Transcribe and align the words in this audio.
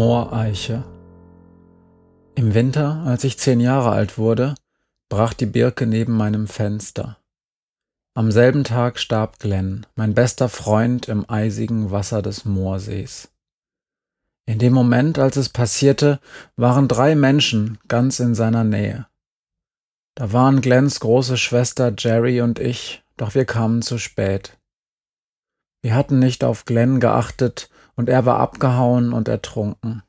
Mooreiche. 0.00 0.82
Im 2.34 2.54
Winter, 2.54 3.02
als 3.04 3.22
ich 3.22 3.38
zehn 3.38 3.60
Jahre 3.60 3.90
alt 3.90 4.16
wurde, 4.16 4.54
brach 5.10 5.34
die 5.34 5.44
Birke 5.44 5.86
neben 5.86 6.16
meinem 6.16 6.46
Fenster. 6.46 7.18
Am 8.14 8.32
selben 8.32 8.64
Tag 8.64 8.98
starb 8.98 9.38
Glenn, 9.40 9.84
mein 9.96 10.14
bester 10.14 10.48
Freund 10.48 11.08
im 11.08 11.28
eisigen 11.28 11.90
Wasser 11.90 12.22
des 12.22 12.46
Moorsees. 12.46 13.28
In 14.46 14.58
dem 14.58 14.72
Moment, 14.72 15.18
als 15.18 15.36
es 15.36 15.50
passierte, 15.50 16.18
waren 16.56 16.88
drei 16.88 17.14
Menschen 17.14 17.76
ganz 17.86 18.20
in 18.20 18.34
seiner 18.34 18.64
Nähe. 18.64 19.06
Da 20.14 20.32
waren 20.32 20.62
Glenns 20.62 21.00
große 21.00 21.36
Schwester 21.36 21.92
Jerry 21.94 22.40
und 22.40 22.58
ich, 22.58 23.04
doch 23.18 23.34
wir 23.34 23.44
kamen 23.44 23.82
zu 23.82 23.98
spät. 23.98 24.56
Wir 25.82 25.94
hatten 25.94 26.18
nicht 26.18 26.44
auf 26.44 26.64
Glenn 26.64 27.00
geachtet 27.00 27.70
und 27.96 28.08
er 28.08 28.26
war 28.26 28.38
abgehauen 28.38 29.12
und 29.12 29.28
ertrunken. 29.28 30.02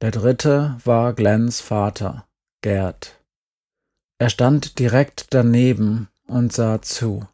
Der 0.00 0.10
dritte 0.10 0.76
war 0.84 1.12
Glenns 1.12 1.60
Vater, 1.60 2.26
Gerd. 2.62 3.20
Er 4.18 4.30
stand 4.30 4.78
direkt 4.78 5.26
daneben 5.30 6.08
und 6.26 6.52
sah 6.52 6.82
zu. 6.82 7.26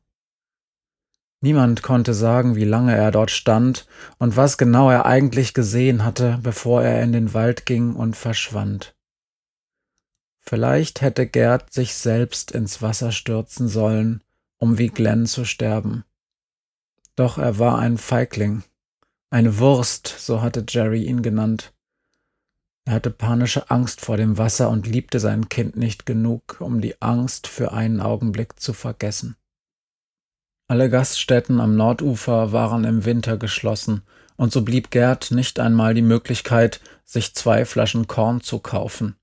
Niemand 1.42 1.82
konnte 1.82 2.12
sagen, 2.12 2.54
wie 2.54 2.64
lange 2.64 2.94
er 2.94 3.10
dort 3.10 3.30
stand 3.30 3.86
und 4.18 4.36
was 4.36 4.58
genau 4.58 4.90
er 4.90 5.06
eigentlich 5.06 5.54
gesehen 5.54 6.04
hatte, 6.04 6.38
bevor 6.42 6.82
er 6.82 7.02
in 7.02 7.12
den 7.12 7.32
Wald 7.32 7.64
ging 7.64 7.94
und 7.94 8.16
verschwand. 8.16 8.94
Vielleicht 10.38 11.00
hätte 11.00 11.26
Gerd 11.26 11.72
sich 11.72 11.94
selbst 11.94 12.50
ins 12.50 12.82
Wasser 12.82 13.12
stürzen 13.12 13.68
sollen, 13.68 14.22
um 14.58 14.78
wie 14.78 14.88
Glenn 14.88 15.26
zu 15.26 15.44
sterben. 15.44 16.04
Doch 17.16 17.38
er 17.38 17.58
war 17.58 17.78
ein 17.78 17.98
Feigling 17.98 18.62
eine 19.32 19.58
Wurst, 19.58 20.08
so 20.08 20.42
hatte 20.42 20.64
Jerry 20.68 21.04
ihn 21.04 21.22
genannt. 21.22 21.72
Er 22.84 22.94
hatte 22.94 23.12
panische 23.12 23.70
Angst 23.70 24.00
vor 24.00 24.16
dem 24.16 24.38
Wasser 24.38 24.68
und 24.70 24.88
liebte 24.88 25.20
sein 25.20 25.48
Kind 25.48 25.76
nicht 25.76 26.04
genug, 26.04 26.60
um 26.60 26.80
die 26.80 27.00
Angst 27.00 27.46
für 27.46 27.70
einen 27.70 28.00
Augenblick 28.00 28.58
zu 28.58 28.72
vergessen. 28.72 29.36
Alle 30.66 30.90
Gaststätten 30.90 31.60
am 31.60 31.76
Nordufer 31.76 32.50
waren 32.50 32.82
im 32.82 33.04
Winter 33.04 33.36
geschlossen, 33.36 34.02
und 34.36 34.52
so 34.52 34.62
blieb 34.62 34.90
Gerd 34.90 35.30
nicht 35.30 35.60
einmal 35.60 35.94
die 35.94 36.02
Möglichkeit, 36.02 36.80
sich 37.04 37.34
zwei 37.34 37.64
Flaschen 37.64 38.08
Korn 38.08 38.40
zu 38.40 38.58
kaufen, 38.58 39.14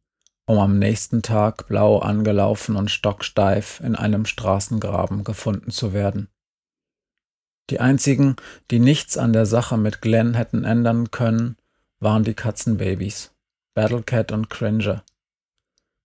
um 0.45 0.59
am 0.59 0.79
nächsten 0.79 1.22
Tag 1.22 1.67
blau 1.67 2.00
angelaufen 2.00 2.78
und 2.78 2.91
stocksteif 2.91 3.81
in 3.81 3.95
einem 3.95 4.25
Straßengraben 4.25 5.25
gefunden 5.25 5.72
zu 5.72 5.91
werden. 5.91 6.29
Die 7.69 7.79
einzigen, 7.79 8.35
die 8.72 8.79
nichts 8.79 9.17
an 9.17 9.33
der 9.33 9.45
Sache 9.45 9.78
mit 9.78 10.01
Glenn 10.01 10.33
hätten 10.35 10.63
ändern 10.63 11.11
können, 11.11 11.57
waren 12.00 12.23
die 12.23 12.33
Katzenbabys, 12.33 13.31
Battlecat 13.73 14.31
und 14.31 14.50
Cringer. 14.50 15.03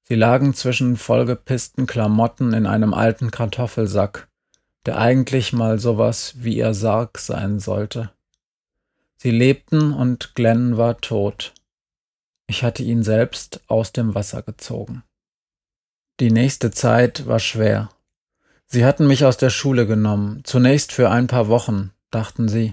Sie 0.04 0.14
lagen 0.14 0.54
zwischen 0.54 0.96
vollgepissten 0.96 1.86
Klamotten 1.86 2.52
in 2.52 2.66
einem 2.66 2.92
alten 2.92 3.30
Kartoffelsack, 3.30 4.28
der 4.86 4.98
eigentlich 4.98 5.52
mal 5.52 5.78
sowas 5.78 6.34
wie 6.38 6.56
ihr 6.56 6.74
Sarg 6.74 7.18
sein 7.18 7.60
sollte. 7.60 8.10
Sie 9.16 9.30
lebten 9.30 9.92
und 9.92 10.34
Glenn 10.34 10.76
war 10.76 11.00
tot. 11.00 11.54
Ich 12.48 12.64
hatte 12.64 12.82
ihn 12.82 13.04
selbst 13.04 13.60
aus 13.68 13.92
dem 13.92 14.16
Wasser 14.16 14.42
gezogen. 14.42 15.04
Die 16.18 16.32
nächste 16.32 16.72
Zeit 16.72 17.26
war 17.26 17.38
schwer. 17.38 17.90
Sie 18.72 18.86
hatten 18.86 19.06
mich 19.06 19.26
aus 19.26 19.36
der 19.36 19.50
Schule 19.50 19.86
genommen, 19.86 20.40
zunächst 20.44 20.92
für 20.92 21.10
ein 21.10 21.26
paar 21.26 21.48
Wochen, 21.48 21.90
dachten 22.10 22.48
sie. 22.48 22.72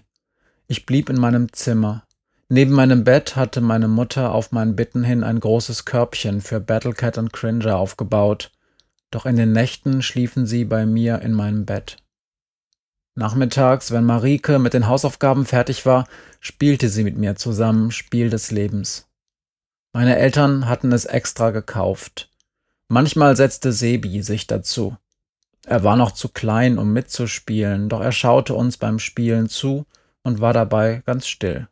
Ich 0.65 0.85
blieb 0.85 1.09
in 1.09 1.19
meinem 1.19 1.51
Zimmer. 1.51 2.03
Neben 2.47 2.71
meinem 2.71 3.03
Bett 3.03 3.35
hatte 3.35 3.59
meine 3.59 3.89
Mutter 3.89 4.33
auf 4.33 4.53
mein 4.53 4.77
Bitten 4.77 5.03
hin 5.03 5.25
ein 5.25 5.41
großes 5.41 5.83
Körbchen 5.83 6.39
für 6.39 6.61
Battlecat 6.61 7.17
und 7.17 7.33
Cringer 7.33 7.75
aufgebaut, 7.75 8.49
doch 9.11 9.25
in 9.25 9.35
den 9.35 9.51
Nächten 9.51 10.01
schliefen 10.01 10.45
sie 10.45 10.63
bei 10.63 10.85
mir 10.85 11.21
in 11.21 11.33
meinem 11.33 11.65
Bett. 11.65 11.97
Nachmittags, 13.15 13.91
wenn 13.91 14.05
Marike 14.05 14.57
mit 14.57 14.73
den 14.73 14.87
Hausaufgaben 14.87 15.45
fertig 15.45 15.85
war, 15.85 16.07
spielte 16.39 16.87
sie 16.87 17.03
mit 17.03 17.17
mir 17.17 17.35
zusammen 17.35 17.91
Spiel 17.91 18.29
des 18.29 18.51
Lebens. 18.51 19.09
Meine 19.91 20.15
Eltern 20.15 20.69
hatten 20.69 20.93
es 20.93 21.03
extra 21.03 21.51
gekauft. 21.51 22.31
Manchmal 22.87 23.35
setzte 23.35 23.73
Sebi 23.73 24.21
sich 24.21 24.47
dazu. 24.47 24.95
Er 25.69 25.83
war 25.83 25.95
noch 25.95 26.13
zu 26.13 26.29
klein, 26.29 26.79
um 26.79 26.93
mitzuspielen, 26.93 27.89
doch 27.89 28.01
er 28.01 28.11
schaute 28.11 28.55
uns 28.55 28.77
beim 28.77 28.97
Spielen 28.97 29.49
zu 29.49 29.85
und 30.23 30.41
war 30.41 30.51
dabei 30.51 31.03
ganz 31.05 31.27
still. 31.27 31.67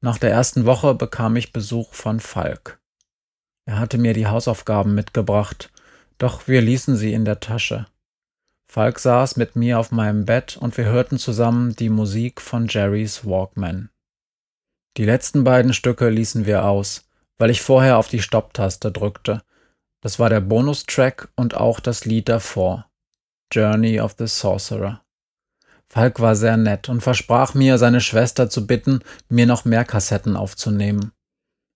Nach 0.00 0.16
der 0.16 0.30
ersten 0.30 0.64
Woche 0.64 0.94
bekam 0.94 1.34
ich 1.34 1.52
Besuch 1.52 1.92
von 1.92 2.20
Falk. 2.20 2.78
Er 3.64 3.80
hatte 3.80 3.98
mir 3.98 4.14
die 4.14 4.28
Hausaufgaben 4.28 4.94
mitgebracht, 4.94 5.72
doch 6.18 6.46
wir 6.46 6.62
ließen 6.62 6.94
sie 6.94 7.12
in 7.12 7.24
der 7.24 7.40
Tasche. 7.40 7.88
Falk 8.68 9.00
saß 9.00 9.34
mit 9.34 9.56
mir 9.56 9.80
auf 9.80 9.90
meinem 9.90 10.24
Bett 10.24 10.56
und 10.56 10.76
wir 10.76 10.84
hörten 10.84 11.18
zusammen 11.18 11.74
die 11.74 11.88
Musik 11.88 12.40
von 12.40 12.68
Jerrys 12.68 13.26
Walkman. 13.26 13.90
Die 14.98 15.04
letzten 15.04 15.42
beiden 15.42 15.74
Stücke 15.74 16.10
ließen 16.10 16.46
wir 16.46 16.64
aus, 16.64 17.08
weil 17.38 17.50
ich 17.50 17.60
vorher 17.60 17.98
auf 17.98 18.06
die 18.06 18.22
Stopptaste 18.22 18.92
drückte 18.92 19.42
das 20.00 20.18
war 20.18 20.30
der 20.30 20.40
Bonustrack 20.40 21.28
und 21.36 21.54
auch 21.54 21.80
das 21.80 22.04
Lied 22.04 22.28
davor, 22.28 22.86
Journey 23.52 24.00
of 24.00 24.14
the 24.18 24.26
Sorcerer. 24.26 25.02
Falk 25.90 26.20
war 26.20 26.36
sehr 26.36 26.56
nett 26.56 26.88
und 26.88 27.00
versprach 27.00 27.54
mir, 27.54 27.78
seine 27.78 28.00
Schwester 28.00 28.50
zu 28.50 28.66
bitten, 28.66 29.00
mir 29.28 29.46
noch 29.46 29.64
mehr 29.64 29.84
Kassetten 29.84 30.36
aufzunehmen. 30.36 31.12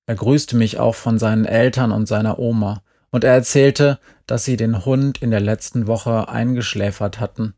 Er 0.06 0.16
grüßte 0.16 0.56
mich 0.56 0.78
auch 0.78 0.94
von 0.94 1.19
seinen 1.19 1.47
Eltern 1.47 1.93
und 1.93 2.06
seiner 2.06 2.38
Oma, 2.38 2.83
und 3.10 3.25
er 3.25 3.34
erzählte, 3.34 3.99
dass 4.27 4.44
sie 4.44 4.56
den 4.56 4.84
Hund 4.84 5.21
in 5.22 5.31
der 5.31 5.41
letzten 5.41 5.87
Woche 5.87 6.28
eingeschläfert 6.28 7.21
hatten, 7.21 7.54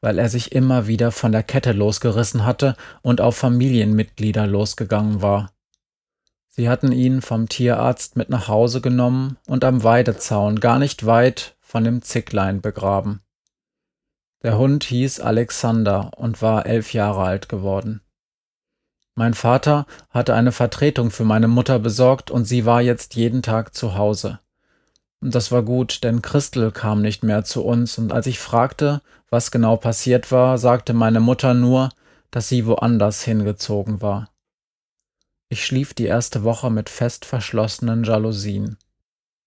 weil 0.00 0.18
er 0.18 0.28
sich 0.28 0.52
immer 0.52 0.86
wieder 0.86 1.12
von 1.12 1.32
der 1.32 1.42
Kette 1.42 1.72
losgerissen 1.72 2.44
hatte 2.44 2.76
und 3.02 3.20
auf 3.20 3.36
Familienmitglieder 3.36 4.46
losgegangen 4.46 5.22
war. 5.22 5.52
Sie 6.54 6.68
hatten 6.68 6.92
ihn 6.92 7.22
vom 7.22 7.48
Tierarzt 7.48 8.16
mit 8.16 8.28
nach 8.28 8.46
Hause 8.46 8.82
genommen 8.82 9.38
und 9.46 9.64
am 9.64 9.84
Weidezaun 9.84 10.60
gar 10.60 10.78
nicht 10.78 11.06
weit 11.06 11.56
von 11.60 11.82
dem 11.82 12.02
Zicklein 12.02 12.60
begraben. 12.60 13.22
Der 14.42 14.58
Hund 14.58 14.84
hieß 14.84 15.20
Alexander 15.20 16.10
und 16.14 16.42
war 16.42 16.66
elf 16.66 16.92
Jahre 16.92 17.22
alt 17.22 17.48
geworden. 17.48 18.02
Mein 19.14 19.32
Vater 19.32 19.86
hatte 20.10 20.34
eine 20.34 20.52
Vertretung 20.52 21.10
für 21.10 21.24
meine 21.24 21.48
Mutter 21.48 21.78
besorgt 21.78 22.30
und 22.30 22.44
sie 22.44 22.66
war 22.66 22.82
jetzt 22.82 23.14
jeden 23.14 23.40
Tag 23.40 23.74
zu 23.74 23.94
Hause. 23.94 24.38
Und 25.22 25.34
das 25.34 25.52
war 25.52 25.62
gut, 25.62 26.04
denn 26.04 26.20
Christel 26.20 26.70
kam 26.70 27.00
nicht 27.00 27.22
mehr 27.22 27.44
zu 27.44 27.64
uns 27.64 27.96
und 27.96 28.12
als 28.12 28.26
ich 28.26 28.38
fragte, 28.38 29.00
was 29.30 29.50
genau 29.50 29.76
passiert 29.78 30.30
war, 30.30 30.58
sagte 30.58 30.92
meine 30.92 31.20
Mutter 31.20 31.54
nur, 31.54 31.88
dass 32.30 32.50
sie 32.50 32.66
woanders 32.66 33.22
hingezogen 33.22 34.02
war. 34.02 34.31
Ich 35.52 35.66
schlief 35.66 35.92
die 35.92 36.06
erste 36.06 36.44
Woche 36.44 36.70
mit 36.70 36.88
fest 36.88 37.26
verschlossenen 37.26 38.04
Jalousien. 38.04 38.78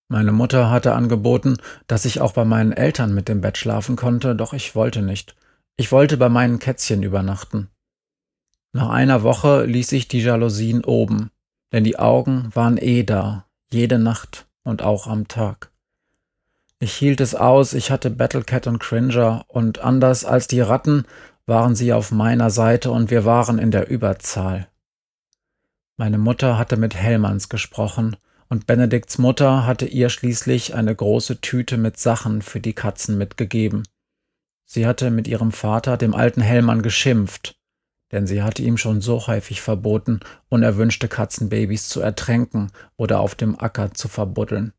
Meine 0.07 0.33
Mutter 0.33 0.69
hatte 0.69 0.93
angeboten, 0.93 1.57
dass 1.87 2.05
ich 2.05 2.21
auch 2.21 2.33
bei 2.33 2.45
meinen 2.45 2.73
Eltern 2.73 3.15
mit 3.15 3.27
dem 3.27 3.41
Bett 3.41 3.57
schlafen 3.57 3.95
konnte, 3.95 4.35
doch 4.35 4.53
ich 4.53 4.75
wollte 4.75 5.01
nicht. 5.01 5.35
Ich 5.77 5.91
wollte 5.91 6.17
bei 6.17 6.29
meinen 6.29 6.59
Kätzchen 6.59 7.01
übernachten. 7.01 7.69
Nach 8.71 8.89
einer 8.89 9.23
Woche 9.23 9.65
ließ 9.65 9.93
ich 9.93 10.07
die 10.07 10.21
Jalousien 10.21 10.83
oben, 10.83 11.31
denn 11.71 11.83
die 11.83 11.97
Augen 11.97 12.51
waren 12.53 12.77
eh 12.77 13.01
da, 13.01 13.47
jede 13.71 13.97
Nacht 13.97 14.45
und 14.63 14.83
auch 14.83 15.07
am 15.07 15.27
Tag. 15.27 15.71
Ich 16.77 16.93
hielt 16.93 17.19
es 17.19 17.33
aus, 17.33 17.73
ich 17.73 17.89
hatte 17.89 18.11
Battlecat 18.11 18.67
und 18.67 18.77
Cringer, 18.77 19.45
und 19.47 19.79
anders 19.79 20.23
als 20.23 20.45
die 20.45 20.61
Ratten 20.61 21.05
waren 21.47 21.73
sie 21.73 21.93
auf 21.93 22.11
meiner 22.11 22.51
Seite 22.51 22.91
und 22.91 23.09
wir 23.09 23.25
waren 23.25 23.57
in 23.57 23.71
der 23.71 23.89
Überzahl. 23.89 24.67
Meine 25.97 26.17
Mutter 26.17 26.57
hatte 26.57 26.75
mit 26.75 26.93
Hellmanns 26.95 27.47
gesprochen, 27.49 28.17
und 28.47 28.67
Benedikts 28.67 29.17
Mutter 29.17 29.65
hatte 29.65 29.85
ihr 29.85 30.09
schließlich 30.09 30.75
eine 30.75 30.93
große 30.93 31.41
Tüte 31.41 31.77
mit 31.77 31.97
Sachen 31.97 32.41
für 32.41 32.59
die 32.59 32.73
Katzen 32.73 33.17
mitgegeben. 33.17 33.83
Sie 34.65 34.85
hatte 34.85 35.09
mit 35.09 35.27
ihrem 35.27 35.51
Vater, 35.51 35.97
dem 35.97 36.13
alten 36.13 36.41
Hellmann, 36.41 36.81
geschimpft, 36.81 37.57
denn 38.11 38.27
sie 38.27 38.43
hatte 38.43 38.61
ihm 38.61 38.77
schon 38.77 39.01
so 39.01 39.25
häufig 39.27 39.61
verboten, 39.61 40.19
unerwünschte 40.49 41.07
Katzenbabys 41.07 41.87
zu 41.89 42.01
ertränken 42.01 42.71
oder 42.97 43.19
auf 43.19 43.35
dem 43.35 43.59
Acker 43.59 43.93
zu 43.93 44.07
verbuddeln. 44.07 44.73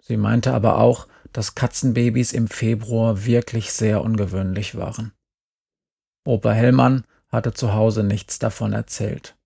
Sie 0.00 0.16
meinte 0.16 0.52
aber 0.54 0.78
auch, 0.78 1.08
dass 1.32 1.54
Katzenbabys 1.54 2.32
im 2.32 2.48
Februar 2.48 3.24
wirklich 3.24 3.72
sehr 3.72 4.02
ungewöhnlich 4.02 4.76
waren. 4.76 5.12
Opa 6.26 6.52
Hellmann 6.52 7.04
hatte 7.28 7.52
zu 7.52 7.74
Hause 7.74 8.04
nichts 8.04 8.38
davon 8.38 8.72
erzählt. 8.72 9.36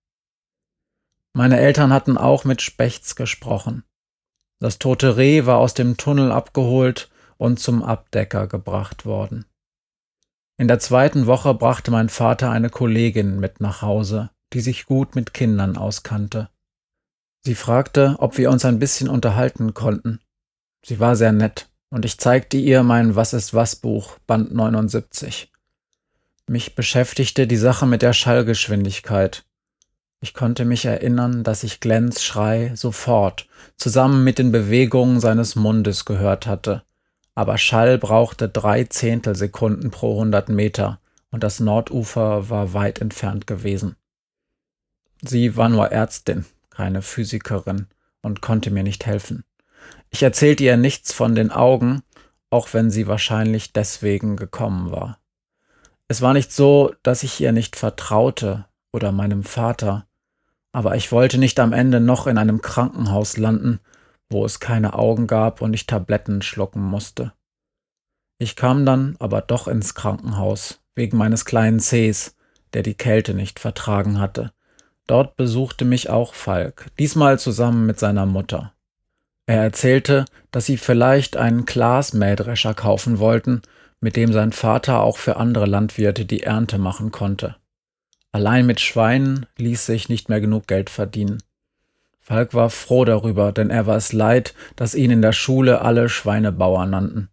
Meine 1.33 1.59
Eltern 1.59 1.93
hatten 1.93 2.17
auch 2.17 2.43
mit 2.43 2.61
Spechts 2.61 3.15
gesprochen. 3.15 3.83
Das 4.59 4.79
tote 4.79 5.17
Reh 5.17 5.45
war 5.45 5.57
aus 5.57 5.73
dem 5.73 5.97
Tunnel 5.97 6.31
abgeholt 6.31 7.09
und 7.37 7.59
zum 7.59 7.83
Abdecker 7.83 8.47
gebracht 8.47 9.05
worden. 9.05 9.45
In 10.57 10.67
der 10.67 10.79
zweiten 10.79 11.25
Woche 11.25 11.53
brachte 11.53 11.89
mein 11.91 12.09
Vater 12.09 12.51
eine 12.51 12.69
Kollegin 12.69 13.39
mit 13.39 13.61
nach 13.61 13.81
Hause, 13.81 14.29
die 14.51 14.59
sich 14.59 14.85
gut 14.85 15.15
mit 15.15 15.33
Kindern 15.33 15.77
auskannte. 15.77 16.49
Sie 17.45 17.55
fragte, 17.55 18.15
ob 18.19 18.37
wir 18.37 18.51
uns 18.51 18.65
ein 18.65 18.79
bisschen 18.79 19.07
unterhalten 19.07 19.73
konnten. 19.73 20.19
Sie 20.83 20.99
war 20.99 21.15
sehr 21.15 21.31
nett, 21.31 21.69
und 21.89 22.03
ich 22.03 22.17
zeigte 22.17 22.57
ihr 22.57 22.83
mein 22.83 23.15
Was 23.15 23.31
ist 23.31 23.53
was 23.53 23.77
Buch, 23.77 24.17
Band 24.27 24.53
79. 24.53 25.49
Mich 26.47 26.75
beschäftigte 26.75 27.47
die 27.47 27.55
Sache 27.55 27.85
mit 27.85 28.01
der 28.01 28.11
Schallgeschwindigkeit. 28.11 29.45
Ich 30.21 30.33
konnte 30.33 30.65
mich 30.65 30.83
erinnern, 30.83 31.43
dass 31.43 31.63
ich 31.63 31.79
Glens 31.79 32.23
Schrei 32.23 32.73
sofort, 32.75 33.47
zusammen 33.77 34.23
mit 34.23 34.37
den 34.37 34.51
Bewegungen 34.51 35.21
seines 35.21 35.55
Mundes 35.55 36.03
gehört 36.03 36.45
hatte. 36.45 36.83
Aber 37.35 37.57
Schall 37.57 37.97
brauchte 37.97 38.49
drei 38.49 38.83
Zehntelsekunden 38.83 39.91
pro 39.91 40.19
hundert 40.19 40.49
Meter, 40.49 40.99
und 41.31 41.43
das 41.43 41.61
Nordufer 41.61 42.49
war 42.49 42.73
weit 42.73 42.99
entfernt 42.99 43.47
gewesen. 43.47 43.95
Sie 45.21 45.55
war 45.55 45.69
nur 45.69 45.87
Ärztin, 45.87 46.45
keine 46.69 47.01
Physikerin, 47.01 47.87
und 48.21 48.41
konnte 48.41 48.71
mir 48.71 48.83
nicht 48.83 49.05
helfen. 49.05 49.45
Ich 50.09 50.21
erzählte 50.21 50.65
ihr 50.65 50.75
nichts 50.75 51.13
von 51.13 51.33
den 51.33 51.51
Augen, 51.51 52.01
auch 52.49 52.73
wenn 52.73 52.91
sie 52.91 53.07
wahrscheinlich 53.07 53.71
deswegen 53.71 54.35
gekommen 54.35 54.91
war. 54.91 55.19
Es 56.09 56.21
war 56.21 56.33
nicht 56.33 56.51
so, 56.51 56.93
dass 57.03 57.23
ich 57.23 57.39
ihr 57.39 57.53
nicht 57.53 57.77
vertraute 57.77 58.65
oder 58.91 59.11
meinem 59.11 59.43
Vater, 59.43 60.07
aber 60.71 60.95
ich 60.95 61.11
wollte 61.11 61.37
nicht 61.37 61.59
am 61.59 61.73
Ende 61.73 61.99
noch 61.99 62.27
in 62.27 62.37
einem 62.37 62.61
Krankenhaus 62.61 63.37
landen, 63.37 63.79
wo 64.29 64.45
es 64.45 64.59
keine 64.59 64.93
Augen 64.93 65.27
gab 65.27 65.61
und 65.61 65.73
ich 65.73 65.87
Tabletten 65.87 66.41
schlucken 66.41 66.81
musste. 66.81 67.33
Ich 68.37 68.55
kam 68.55 68.85
dann 68.85 69.15
aber 69.19 69.41
doch 69.41 69.67
ins 69.67 69.95
Krankenhaus, 69.95 70.81
wegen 70.95 71.17
meines 71.17 71.45
kleinen 71.45 71.79
Cs, 71.79 72.35
der 72.73 72.83
die 72.83 72.93
Kälte 72.93 73.33
nicht 73.33 73.59
vertragen 73.59 74.19
hatte. 74.19 74.51
Dort 75.07 75.35
besuchte 75.35 75.85
mich 75.85 76.09
auch 76.09 76.33
Falk, 76.33 76.87
diesmal 76.99 77.39
zusammen 77.39 77.85
mit 77.85 77.99
seiner 77.99 78.25
Mutter. 78.25 78.73
Er 79.47 79.63
erzählte, 79.63 80.25
dass 80.51 80.67
sie 80.67 80.77
vielleicht 80.77 81.35
einen 81.35 81.65
Glasmähdrescher 81.65 82.75
kaufen 82.75 83.17
wollten, 83.17 83.63
mit 83.99 84.15
dem 84.15 84.31
sein 84.31 84.51
Vater 84.51 85.01
auch 85.01 85.17
für 85.17 85.37
andere 85.37 85.65
Landwirte 85.65 86.25
die 86.25 86.43
Ernte 86.43 86.77
machen 86.77 87.11
konnte. 87.11 87.55
Allein 88.31 88.65
mit 88.65 88.79
Schweinen 88.79 89.47
ließ 89.57 89.85
sich 89.85 90.07
nicht 90.07 90.29
mehr 90.29 90.39
genug 90.39 90.67
Geld 90.67 90.89
verdienen. 90.89 91.41
Falk 92.19 92.53
war 92.53 92.69
froh 92.69 93.05
darüber, 93.05 93.51
denn 93.51 93.71
er 93.71 93.87
war 93.87 93.97
es 93.97 94.13
leid, 94.13 94.53
dass 94.75 94.93
ihn 94.93 95.09
in 95.09 95.23
der 95.23 95.31
Schule 95.31 95.81
alle 95.81 96.09
Schweinebauer 96.09 96.85
nannten. 96.85 97.29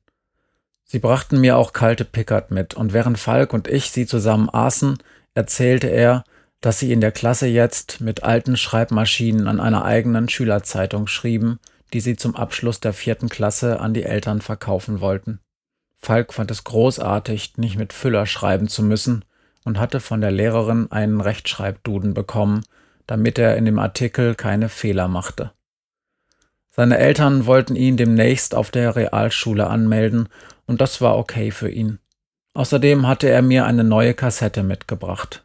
Sie 0.85 0.99
brachten 0.99 1.41
mir 1.41 1.59
auch 1.59 1.75
kalte 1.75 2.07
Pickard 2.07 2.51
mit, 2.51 2.75
und 2.75 2.95
während 2.95 3.19
Falk 3.19 3.53
und 3.53 3.69
ich 3.69 3.91
sie 3.91 4.07
zusammen 4.07 4.49
aßen, 4.51 4.97
erzählte 5.35 5.89
er, 5.89 6.25
dass 6.63 6.79
sie 6.79 6.93
in 6.93 7.03
der 7.03 7.13
Klasse 7.13 7.47
jetzt 7.47 8.01
mit 8.01 8.23
alten 8.23 8.57
Schreibmaschinen 8.57 9.49
an 9.49 9.61
einer 9.61 9.85
eigenen 9.85 10.31
Schülerzeitung 10.31 11.09
schrieben, 11.09 11.59
die 11.93 12.01
sie 12.01 12.17
zum 12.17 12.35
Abschluss 12.35 12.81
der 12.81 12.95
vierten 12.95 13.29
Klasse 13.29 13.81
an 13.81 13.93
die 13.93 14.05
Eltern 14.05 14.41
verkaufen 14.41 15.01
wollten. 15.01 15.41
Falk 15.99 16.33
fand 16.33 16.51
es 16.51 16.65
großartig, 16.65 17.59
nicht 17.59 17.77
mit 17.77 17.93
Füller 17.93 18.25
schreiben 18.25 18.69
zu 18.69 18.83
müssen 18.83 19.25
und 19.67 19.81
hatte 19.81 19.99
von 19.99 20.21
der 20.21 20.31
Lehrerin 20.31 20.91
einen 20.93 21.21
Rechtschreibduden 21.21 22.15
bekommen, 22.15 22.63
damit 23.07 23.37
er 23.37 23.57
in 23.57 23.65
dem 23.65 23.81
Artikel 23.81 24.37
keine 24.37 24.69
Fehler 24.69 25.09
machte. 25.09 25.51
Seine 26.71 26.99
Eltern 26.99 27.47
wollten 27.47 27.75
ihn 27.75 27.97
demnächst 27.97 28.55
auf 28.55 28.71
der 28.71 28.95
Realschule 28.95 29.67
anmelden 29.67 30.29
und 30.67 30.81
das 30.81 31.01
war 31.01 31.19
okay 31.19 31.51
für 31.51 31.69
ihn. 31.69 31.99
Außerdem 32.55 33.09
hatte 33.09 33.29
er 33.29 33.43
mir 33.43 33.67
eine 33.67 33.83
neue 33.83 34.15
Kassette 34.15 34.63
mitgebracht. 34.63 35.45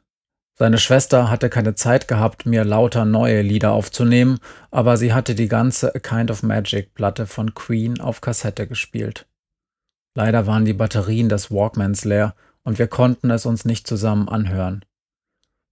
Seine 0.54 0.78
Schwester 0.78 1.32
hatte 1.32 1.50
keine 1.50 1.74
Zeit 1.74 2.08
gehabt, 2.08 2.46
mir 2.46 2.64
lauter 2.64 3.06
neue 3.06 3.42
Lieder 3.42 3.72
aufzunehmen, 3.72 4.38
aber 4.70 4.98
sie 4.98 5.14
hatte 5.14 5.34
die 5.34 5.48
ganze 5.48 5.96
A 5.96 6.00
Kind 6.00 6.30
of 6.30 6.44
Magic 6.44 6.94
Platte 6.94 7.26
von 7.26 7.56
Queen 7.56 8.00
auf 8.00 8.22
Kassette 8.22 8.68
gespielt. 8.68 9.26
Leider 10.14 10.46
waren 10.46 10.66
die 10.66 10.74
Batterien 10.74 11.28
des 11.28 11.50
Walkmans 11.50 12.06
leer 12.06 12.36
und 12.64 12.80
wir 12.80 12.88
konnten 12.88 13.32
es 13.32 13.46
uns 13.46 13.66
nicht 13.66 13.88
zusammen 13.88 14.30
anhören. 14.30 14.86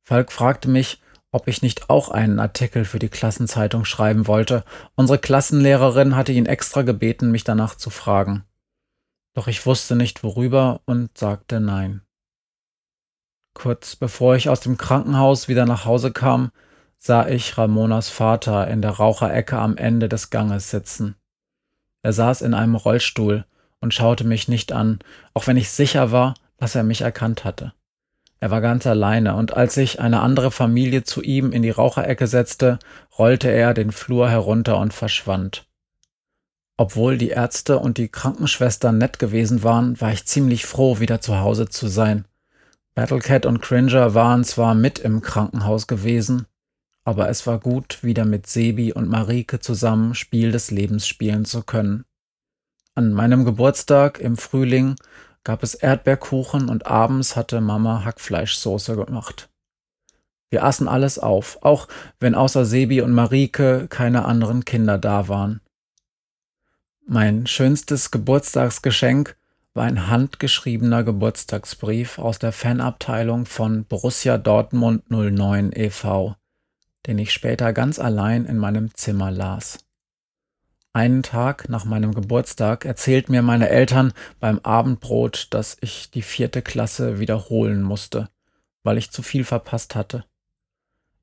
Falk 0.03 0.31
fragte 0.31 0.69
mich, 0.69 1.01
ob 1.31 1.47
ich 1.47 1.61
nicht 1.61 1.89
auch 1.89 2.09
einen 2.09 2.39
Artikel 2.39 2.85
für 2.85 2.99
die 2.99 3.09
Klassenzeitung 3.09 3.85
schreiben 3.85 4.27
wollte. 4.27 4.63
Unsere 4.95 5.19
Klassenlehrerin 5.19 6.15
hatte 6.15 6.31
ihn 6.31 6.47
extra 6.47 6.81
gebeten, 6.81 7.31
mich 7.31 7.43
danach 7.43 7.75
zu 7.75 7.89
fragen. 7.89 8.43
Doch 9.35 9.47
ich 9.47 9.65
wusste 9.65 9.95
nicht 9.95 10.23
worüber 10.23 10.81
und 10.85 11.17
sagte 11.17 11.59
nein. 11.59 12.01
Kurz 13.53 13.95
bevor 13.95 14.35
ich 14.35 14.49
aus 14.49 14.61
dem 14.61 14.77
Krankenhaus 14.77 15.47
wieder 15.47 15.65
nach 15.65 15.85
Hause 15.85 16.11
kam, 16.11 16.51
sah 16.97 17.27
ich 17.27 17.57
Ramonas 17.57 18.09
Vater 18.09 18.67
in 18.67 18.81
der 18.81 18.91
Raucherecke 18.91 19.57
am 19.57 19.77
Ende 19.77 20.09
des 20.09 20.29
Ganges 20.29 20.69
sitzen. 20.69 21.15
Er 22.01 22.13
saß 22.13 22.41
in 22.41 22.53
einem 22.53 22.75
Rollstuhl 22.75 23.45
und 23.81 23.93
schaute 23.93 24.23
mich 24.23 24.47
nicht 24.47 24.71
an, 24.71 24.99
auch 25.33 25.47
wenn 25.47 25.57
ich 25.57 25.69
sicher 25.69 26.11
war, 26.11 26.33
dass 26.59 26.75
er 26.75 26.83
mich 26.83 27.01
erkannt 27.01 27.43
hatte. 27.45 27.73
Er 28.39 28.51
war 28.51 28.61
ganz 28.61 28.87
alleine, 28.87 29.35
und 29.35 29.53
als 29.53 29.73
sich 29.73 29.99
eine 29.99 30.21
andere 30.21 30.51
Familie 30.51 31.03
zu 31.03 31.21
ihm 31.21 31.51
in 31.51 31.61
die 31.61 31.71
Raucherecke 31.71 32.27
setzte, 32.27 32.79
rollte 33.17 33.49
er 33.49 33.73
den 33.73 33.91
Flur 33.91 34.29
herunter 34.29 34.77
und 34.77 34.93
verschwand. 34.93 35.65
Obwohl 36.77 37.17
die 37.17 37.29
Ärzte 37.29 37.79
und 37.79 37.97
die 37.97 38.07
Krankenschwestern 38.07 38.97
nett 38.97 39.19
gewesen 39.19 39.63
waren, 39.63 39.99
war 39.99 40.13
ich 40.13 40.25
ziemlich 40.25 40.65
froh, 40.65 40.99
wieder 40.99 41.19
zu 41.19 41.39
Hause 41.39 41.67
zu 41.67 41.89
sein. 41.89 42.25
Battlecat 42.95 43.45
und 43.45 43.61
Cringer 43.61 44.13
waren 44.13 44.45
zwar 44.45 44.75
mit 44.75 44.99
im 44.99 45.21
Krankenhaus 45.21 45.87
gewesen, 45.87 46.45
aber 47.03 47.27
es 47.27 47.45
war 47.45 47.59
gut, 47.59 48.03
wieder 48.03 48.23
mit 48.23 48.47
Sebi 48.47 48.93
und 48.93 49.09
Marike 49.09 49.59
zusammen 49.59 50.15
Spiel 50.15 50.51
des 50.51 50.71
Lebens 50.71 51.07
spielen 51.07 51.43
zu 51.43 51.63
können. 51.63 52.05
An 52.95 53.11
meinem 53.11 53.45
Geburtstag 53.45 54.19
im 54.19 54.37
Frühling 54.37 54.95
gab 55.43 55.63
es 55.63 55.75
Erdbeerkuchen 55.75 56.69
und 56.69 56.85
abends 56.85 57.35
hatte 57.35 57.61
Mama 57.61 58.03
Hackfleischsoße 58.05 58.95
gemacht. 58.95 59.49
Wir 60.49 60.63
aßen 60.63 60.87
alles 60.87 61.19
auf, 61.19 61.59
auch 61.61 61.87
wenn 62.19 62.35
außer 62.35 62.65
Sebi 62.65 63.01
und 63.01 63.11
Marike 63.11 63.87
keine 63.87 64.25
anderen 64.25 64.65
Kinder 64.65 64.97
da 64.97 65.27
waren. 65.27 65.61
Mein 67.05 67.47
schönstes 67.47 68.11
Geburtstagsgeschenk 68.11 69.35
war 69.73 69.85
ein 69.85 70.07
handgeschriebener 70.07 71.03
Geburtstagsbrief 71.03 72.19
aus 72.19 72.39
der 72.39 72.51
Fanabteilung 72.51 73.45
von 73.45 73.85
Borussia 73.85 74.37
Dortmund 74.37 75.09
09 75.09 75.71
e.V., 75.73 76.35
den 77.07 77.17
ich 77.17 77.31
später 77.31 77.73
ganz 77.73 77.99
allein 77.99 78.45
in 78.45 78.57
meinem 78.57 78.93
Zimmer 78.93 79.31
las. 79.31 79.88
Einen 80.91 81.21
Tag 81.21 81.69
nach 81.69 81.85
meinem 81.85 82.15
Geburtstag 82.15 82.83
erzählten 82.83 83.31
mir 83.31 83.43
meine 83.43 83.69
Eltern 83.69 84.11
beim 84.39 84.59
Abendbrot, 84.59 85.47
dass 85.51 85.77
ich 85.81 86.09
die 86.09 86.23
vierte 86.23 86.63
Klasse 86.63 87.19
wiederholen 87.19 87.83
musste, 87.83 88.29
weil 88.83 88.97
ich 88.97 89.11
zu 89.11 89.21
viel 89.21 89.43
verpasst 89.43 89.93
hatte. 89.93 90.25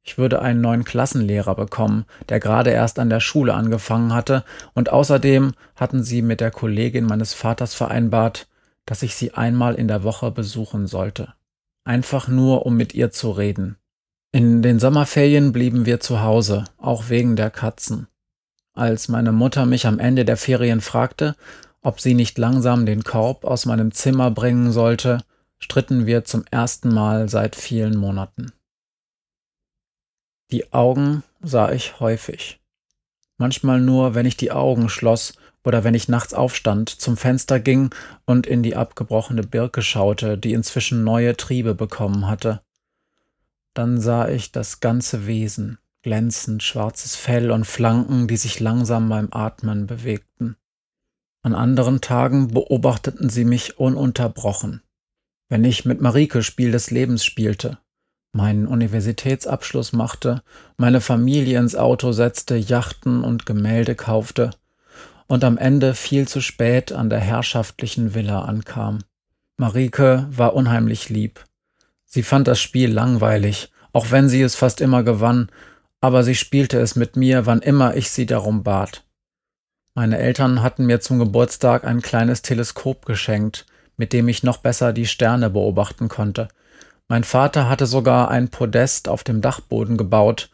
Ich 0.04 0.18
würde 0.18 0.40
einen 0.40 0.60
neuen 0.60 0.84
Klassenlehrer 0.84 1.56
bekommen, 1.56 2.04
der 2.28 2.38
gerade 2.38 2.70
erst 2.70 3.00
an 3.00 3.10
der 3.10 3.18
Schule 3.18 3.54
angefangen 3.54 4.14
hatte, 4.14 4.44
und 4.72 4.90
außerdem 4.92 5.52
hatten 5.74 6.04
sie 6.04 6.22
mit 6.22 6.40
der 6.40 6.52
Kollegin 6.52 7.04
meines 7.04 7.34
Vaters 7.34 7.74
vereinbart, 7.74 8.46
dass 8.84 9.02
ich 9.02 9.16
sie 9.16 9.34
einmal 9.34 9.74
in 9.74 9.88
der 9.88 10.04
Woche 10.04 10.30
besuchen 10.30 10.86
sollte. 10.86 11.34
Einfach 11.82 12.28
nur, 12.28 12.66
um 12.66 12.76
mit 12.76 12.94
ihr 12.94 13.10
zu 13.10 13.32
reden. 13.32 13.78
In 14.30 14.62
den 14.62 14.78
Sommerferien 14.78 15.50
blieben 15.52 15.86
wir 15.86 15.98
zu 15.98 16.22
Hause, 16.22 16.64
auch 16.78 17.08
wegen 17.08 17.34
der 17.34 17.50
Katzen. 17.50 18.06
Als 18.76 19.08
meine 19.08 19.32
Mutter 19.32 19.64
mich 19.64 19.86
am 19.86 19.98
Ende 19.98 20.26
der 20.26 20.36
Ferien 20.36 20.82
fragte, 20.82 21.34
ob 21.80 21.98
sie 21.98 22.12
nicht 22.12 22.36
langsam 22.36 22.84
den 22.84 23.04
Korb 23.04 23.44
aus 23.44 23.64
meinem 23.64 23.90
Zimmer 23.90 24.30
bringen 24.30 24.70
sollte, 24.70 25.24
stritten 25.58 26.04
wir 26.04 26.24
zum 26.24 26.44
ersten 26.50 26.92
Mal 26.92 27.30
seit 27.30 27.56
vielen 27.56 27.96
Monaten. 27.96 28.52
Die 30.50 30.74
Augen 30.74 31.22
sah 31.40 31.72
ich 31.72 32.00
häufig. 32.00 32.60
Manchmal 33.38 33.80
nur, 33.80 34.14
wenn 34.14 34.26
ich 34.26 34.36
die 34.36 34.52
Augen 34.52 34.90
schloss 34.90 35.32
oder 35.64 35.82
wenn 35.82 35.94
ich 35.94 36.08
nachts 36.08 36.34
aufstand, 36.34 36.90
zum 36.90 37.16
Fenster 37.16 37.58
ging 37.58 37.94
und 38.26 38.46
in 38.46 38.62
die 38.62 38.76
abgebrochene 38.76 39.42
Birke 39.42 39.80
schaute, 39.80 40.36
die 40.36 40.52
inzwischen 40.52 41.02
neue 41.02 41.34
Triebe 41.34 41.74
bekommen 41.74 42.28
hatte. 42.28 42.60
Dann 43.72 44.00
sah 44.02 44.28
ich 44.28 44.52
das 44.52 44.80
ganze 44.80 45.26
Wesen, 45.26 45.78
glänzend 46.06 46.62
schwarzes 46.62 47.16
Fell 47.16 47.50
und 47.50 47.64
Flanken, 47.64 48.28
die 48.28 48.36
sich 48.36 48.60
langsam 48.60 49.08
beim 49.08 49.26
Atmen 49.32 49.88
bewegten. 49.88 50.54
An 51.42 51.52
anderen 51.52 52.00
Tagen 52.00 52.46
beobachteten 52.46 53.28
sie 53.28 53.44
mich 53.44 53.80
ununterbrochen. 53.80 54.82
Wenn 55.48 55.64
ich 55.64 55.84
mit 55.84 56.00
Marike 56.00 56.44
Spiel 56.44 56.70
des 56.70 56.92
Lebens 56.92 57.24
spielte, 57.24 57.78
meinen 58.30 58.68
Universitätsabschluss 58.68 59.92
machte, 59.92 60.44
meine 60.76 61.00
Familie 61.00 61.58
ins 61.58 61.74
Auto 61.74 62.12
setzte, 62.12 62.54
Yachten 62.54 63.24
und 63.24 63.44
Gemälde 63.44 63.96
kaufte 63.96 64.50
und 65.26 65.42
am 65.42 65.58
Ende 65.58 65.92
viel 65.92 66.28
zu 66.28 66.40
spät 66.40 66.92
an 66.92 67.10
der 67.10 67.18
herrschaftlichen 67.18 68.14
Villa 68.14 68.42
ankam. 68.42 69.00
Marike 69.56 70.28
war 70.30 70.54
unheimlich 70.54 71.08
lieb. 71.08 71.44
Sie 72.04 72.22
fand 72.22 72.46
das 72.46 72.60
Spiel 72.60 72.92
langweilig, 72.92 73.72
auch 73.92 74.12
wenn 74.12 74.28
sie 74.28 74.42
es 74.42 74.54
fast 74.54 74.80
immer 74.80 75.02
gewann, 75.02 75.50
aber 76.00 76.22
sie 76.22 76.34
spielte 76.34 76.78
es 76.78 76.96
mit 76.96 77.16
mir, 77.16 77.46
wann 77.46 77.60
immer 77.60 77.96
ich 77.96 78.10
sie 78.10 78.26
darum 78.26 78.62
bat. 78.62 79.04
Meine 79.94 80.18
Eltern 80.18 80.62
hatten 80.62 80.86
mir 80.86 81.00
zum 81.00 81.18
Geburtstag 81.18 81.84
ein 81.84 82.02
kleines 82.02 82.42
Teleskop 82.42 83.06
geschenkt, 83.06 83.66
mit 83.96 84.12
dem 84.12 84.28
ich 84.28 84.42
noch 84.42 84.58
besser 84.58 84.92
die 84.92 85.06
Sterne 85.06 85.48
beobachten 85.48 86.08
konnte. 86.08 86.48
Mein 87.08 87.24
Vater 87.24 87.68
hatte 87.68 87.86
sogar 87.86 88.30
ein 88.30 88.50
Podest 88.50 89.08
auf 89.08 89.24
dem 89.24 89.40
Dachboden 89.40 89.96
gebaut, 89.96 90.50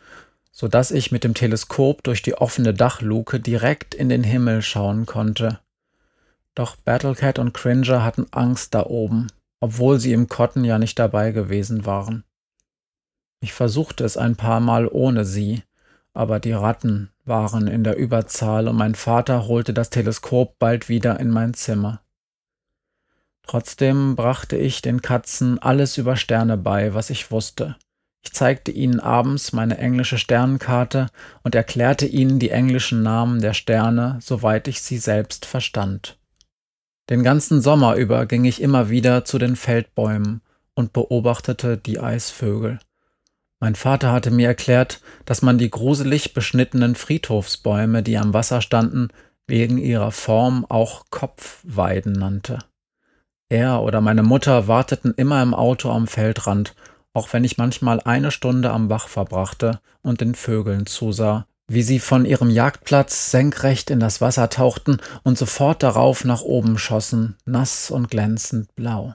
so 0.53 0.69
dass 0.69 0.91
ich 0.91 1.11
mit 1.11 1.25
dem 1.25 1.35
Teleskop 1.35 2.05
durch 2.05 2.23
die 2.23 2.35
offene 2.35 2.75
Dachluke 2.75 3.41
direkt 3.41 3.95
in 3.95 4.09
den 4.09 4.23
Himmel 4.23 4.63
schauen 4.63 5.07
konnte. 5.07 5.59
Doch 6.55 6.77
Battlecat 6.77 7.39
und 7.39 7.55
Cringer 7.55 8.05
hatten 8.05 8.27
Angst 8.31 8.75
da 8.75 8.85
oben, 8.85 9.29
obwohl 9.61 9.99
sie 9.99 10.13
im 10.13 10.29
Cotton 10.29 10.65
ja 10.65 10.79
nicht 10.79 10.99
dabei 10.99 11.33
gewesen 11.33 11.87
waren. 11.87 12.25
Ich 13.43 13.53
versuchte 13.53 14.05
es 14.05 14.17
ein 14.17 14.37
paar 14.37 14.61
Mal 14.61 14.87
ohne 14.87 15.25
sie, 15.25 15.65
aber 16.15 16.39
die 16.39 16.53
Ratten 16.53 17.11
waren 17.25 17.67
in 17.67 17.83
der 17.83 17.97
Überzahl 17.97 18.69
und 18.69 18.77
mein 18.77 18.95
Vater 18.95 19.49
holte 19.49 19.75
das 19.75 19.91
Teleskop 19.91 20.61
bald 20.61 20.89
wieder 20.89 21.19
in 21.19 21.29
mein 21.29 21.53
Zimmer. 21.53 22.01
Trotzdem 23.45 24.15
brachte 24.15 24.57
ich 24.57 24.81
den 24.81 25.03
Katzen 25.03 25.59
alles 25.59 25.99
über 25.99 26.15
Sterne 26.15 26.57
bei, 26.57 26.95
was 26.95 27.11
ich 27.11 27.33
wusste. 27.33 27.75
Ich 28.25 28.33
zeigte 28.33 28.71
ihnen 28.71 29.01
abends 29.01 29.53
meine 29.53 29.77
englische 29.77 30.19
Sternenkarte 30.19 31.09
und 31.43 31.57
erklärte 31.57 32.07
ihnen 32.07 32.39
die 32.39 32.51
englischen 32.51 33.03
Namen 33.03 33.41
der 33.41 33.55
Sterne, 33.55 34.21
soweit 34.23 34.69
ich 34.69 34.83
sie 34.83 34.99
selbst 34.99 35.47
verstand. 35.47 36.17
Den 37.11 37.25
ganzen 37.25 37.61
Sommer 37.61 37.97
über 37.97 38.27
ging 38.27 38.45
ich 38.45 38.63
immer 38.63 38.89
wieder 38.89 39.25
zu 39.25 39.39
den 39.39 39.57
Feldbäumen 39.57 40.43
und 40.77 40.93
beobachtete 40.93 41.77
die 41.77 41.99
Eisvögel. 41.99 42.79
Mein 43.63 43.77
Vater 43.77 44.11
hatte 44.11 44.33
mir 44.33 44.49
erklärt, 44.49 45.01
dass 45.25 45.41
man 45.41 45.57
die 45.57 45.71
gruselig 45.71 46.35
beschnittenen 46.35 46.97
Friedhofsbäume, 46.97 48.03
die 48.03 48.19
am 48.19 48.35
Wasser 48.35 48.61
standen, 48.61 49.11
wegen 49.47 49.79
ihrer 49.79 50.11
Form 50.11 50.67
auch 50.69 51.05
Kopfweiden 51.11 52.13
nannte. 52.13 52.59
Er 53.49 53.83
oder 53.83 54.01
meine 54.01 54.25
Mutter 54.25 54.67
warteten 54.67 55.15
immer 55.17 55.41
im 55.45 55.55
Auto 55.55 55.93
am 55.93 56.09
Feldrand, 56.09 56.75
auch 57.13 57.33
wenn 57.33 57.45
ich 57.45 57.57
manchmal 57.57 58.01
eine 58.01 58.33
Stunde 58.33 58.73
am 58.73 58.89
Bach 58.89 59.07
verbrachte 59.07 59.79
und 60.03 60.21
den 60.21 60.35
Vögeln 60.35 60.87
zusah, 60.87 61.47
wie 61.69 61.83
sie 61.83 62.01
von 62.01 62.25
ihrem 62.25 62.51
Jagdplatz 62.51 63.31
senkrecht 63.31 63.91
in 63.91 64.01
das 64.01 64.21
Wasser 64.21 64.51
tauchten 64.51 64.97
und 65.23 65.39
sofort 65.39 65.85
darauf 65.85 66.25
nach 66.25 66.43
oben 66.43 66.79
schossen, 66.79 67.37
nass 67.45 67.93
und 67.93 68.11
glänzend 68.11 68.75
blau. 68.75 69.15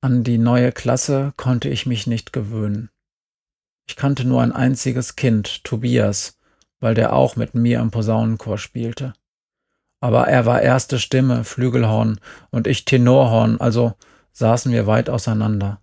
An 0.00 0.24
die 0.24 0.38
neue 0.38 0.72
Klasse 0.72 1.32
konnte 1.36 1.68
ich 1.68 1.86
mich 1.86 2.06
nicht 2.06 2.32
gewöhnen. 2.32 2.90
Ich 3.88 3.96
kannte 3.96 4.24
nur 4.24 4.42
ein 4.42 4.52
einziges 4.52 5.16
Kind, 5.16 5.64
Tobias, 5.64 6.38
weil 6.80 6.94
der 6.94 7.12
auch 7.12 7.36
mit 7.36 7.54
mir 7.54 7.80
im 7.80 7.90
Posaunenchor 7.90 8.58
spielte 8.58 9.14
aber 10.00 10.28
er 10.28 10.46
war 10.46 10.62
erste 10.62 10.98
Stimme, 10.98 11.44
Flügelhorn, 11.44 12.20
und 12.50 12.66
ich 12.66 12.84
Tenorhorn, 12.84 13.60
also 13.60 13.94
saßen 14.32 14.72
wir 14.72 14.86
weit 14.86 15.08
auseinander. 15.08 15.80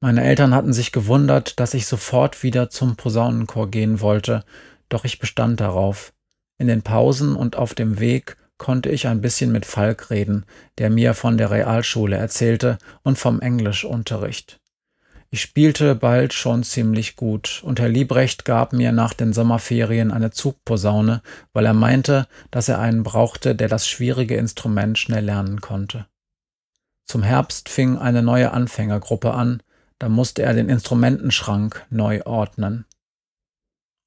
Meine 0.00 0.24
Eltern 0.24 0.54
hatten 0.54 0.72
sich 0.72 0.92
gewundert, 0.92 1.60
dass 1.60 1.74
ich 1.74 1.86
sofort 1.86 2.42
wieder 2.42 2.70
zum 2.70 2.96
Posaunenchor 2.96 3.70
gehen 3.70 4.00
wollte, 4.00 4.44
doch 4.88 5.04
ich 5.04 5.18
bestand 5.18 5.60
darauf. 5.60 6.12
In 6.58 6.68
den 6.68 6.82
Pausen 6.82 7.36
und 7.36 7.56
auf 7.56 7.74
dem 7.74 8.00
Weg 8.00 8.36
konnte 8.58 8.88
ich 8.90 9.06
ein 9.06 9.20
bisschen 9.20 9.52
mit 9.52 9.66
Falk 9.66 10.10
reden, 10.10 10.44
der 10.78 10.90
mir 10.90 11.14
von 11.14 11.38
der 11.38 11.50
Realschule 11.50 12.16
erzählte 12.16 12.78
und 13.02 13.18
vom 13.18 13.40
Englischunterricht. 13.40 14.60
Ich 15.30 15.42
spielte 15.42 15.94
bald 15.94 16.32
schon 16.32 16.62
ziemlich 16.62 17.16
gut, 17.16 17.60
und 17.64 17.80
Herr 17.80 17.88
Liebrecht 17.88 18.44
gab 18.44 18.72
mir 18.72 18.92
nach 18.92 19.12
den 19.12 19.32
Sommerferien 19.32 20.12
eine 20.12 20.30
Zugposaune, 20.30 21.20
weil 21.52 21.66
er 21.66 21.74
meinte, 21.74 22.28
dass 22.50 22.68
er 22.68 22.78
einen 22.78 23.02
brauchte, 23.02 23.54
der 23.54 23.68
das 23.68 23.88
schwierige 23.88 24.36
Instrument 24.36 24.98
schnell 24.98 25.24
lernen 25.24 25.60
konnte. 25.60 26.06
Zum 27.04 27.22
Herbst 27.22 27.68
fing 27.68 27.98
eine 27.98 28.22
neue 28.22 28.52
Anfängergruppe 28.52 29.32
an, 29.32 29.62
da 29.98 30.08
musste 30.08 30.42
er 30.42 30.54
den 30.54 30.68
Instrumentenschrank 30.68 31.84
neu 31.90 32.22
ordnen. 32.24 32.84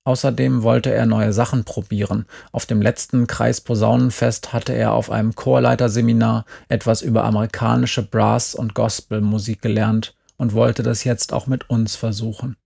Außerdem 0.09 0.63
wollte 0.63 0.91
er 0.91 1.05
neue 1.05 1.33
Sachen 1.33 1.65
probieren. 1.65 2.25
Auf 2.51 2.65
dem 2.65 2.81
letzten 2.81 3.27
Kreisposaunenfest 3.27 4.53
hatte 4.53 4.73
er 4.73 4.93
auf 4.93 5.11
einem 5.11 5.35
Chorleiterseminar 5.35 6.45
etwas 6.67 7.03
über 7.03 7.25
amerikanische 7.25 8.01
Brass- 8.01 8.55
und 8.55 8.73
Gospelmusik 8.73 9.61
gelernt 9.61 10.15
und 10.35 10.53
wollte 10.53 10.81
das 10.81 11.03
jetzt 11.03 11.31
auch 11.31 11.45
mit 11.45 11.69
uns 11.69 11.95
versuchen. 11.95 12.57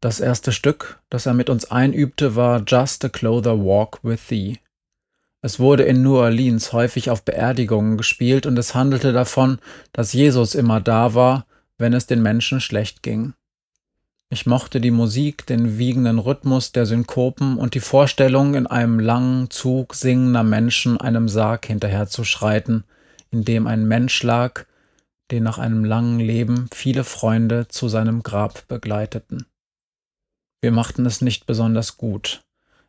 Das 0.00 0.20
erste 0.20 0.52
Stück, 0.52 1.02
das 1.10 1.26
er 1.26 1.34
mit 1.34 1.50
uns 1.50 1.70
einübte, 1.70 2.34
war 2.34 2.62
Just 2.66 3.04
a 3.04 3.10
Clother 3.10 3.62
Walk 3.62 3.98
with 4.02 4.28
Thee. 4.28 4.56
Es 5.42 5.60
wurde 5.60 5.82
in 5.82 6.00
New 6.00 6.16
Orleans 6.16 6.72
häufig 6.72 7.10
auf 7.10 7.24
Beerdigungen 7.24 7.98
gespielt 7.98 8.46
und 8.46 8.58
es 8.58 8.74
handelte 8.74 9.12
davon, 9.12 9.58
dass 9.92 10.14
Jesus 10.14 10.54
immer 10.54 10.80
da 10.80 11.12
war, 11.12 11.44
wenn 11.76 11.92
es 11.92 12.06
den 12.06 12.22
Menschen 12.22 12.62
schlecht 12.62 13.02
ging. 13.02 13.34
Ich 14.28 14.44
mochte 14.44 14.80
die 14.80 14.90
Musik, 14.90 15.46
den 15.46 15.78
wiegenden 15.78 16.18
Rhythmus 16.18 16.72
der 16.72 16.84
Synkopen 16.84 17.58
und 17.58 17.74
die 17.74 17.80
Vorstellung, 17.80 18.54
in 18.54 18.66
einem 18.66 18.98
langen 18.98 19.50
Zug 19.50 19.94
singender 19.94 20.42
Menschen 20.42 21.00
einem 21.00 21.28
Sarg 21.28 21.66
hinterherzuschreiten, 21.66 22.84
in 23.30 23.44
dem 23.44 23.68
ein 23.68 23.86
Mensch 23.86 24.24
lag, 24.24 24.64
den 25.30 25.44
nach 25.44 25.58
einem 25.58 25.84
langen 25.84 26.18
Leben 26.18 26.68
viele 26.74 27.04
Freunde 27.04 27.68
zu 27.68 27.88
seinem 27.88 28.24
Grab 28.24 28.66
begleiteten. 28.66 29.46
Wir 30.60 30.72
machten 30.72 31.06
es 31.06 31.20
nicht 31.20 31.46
besonders 31.46 31.96
gut. 31.96 32.42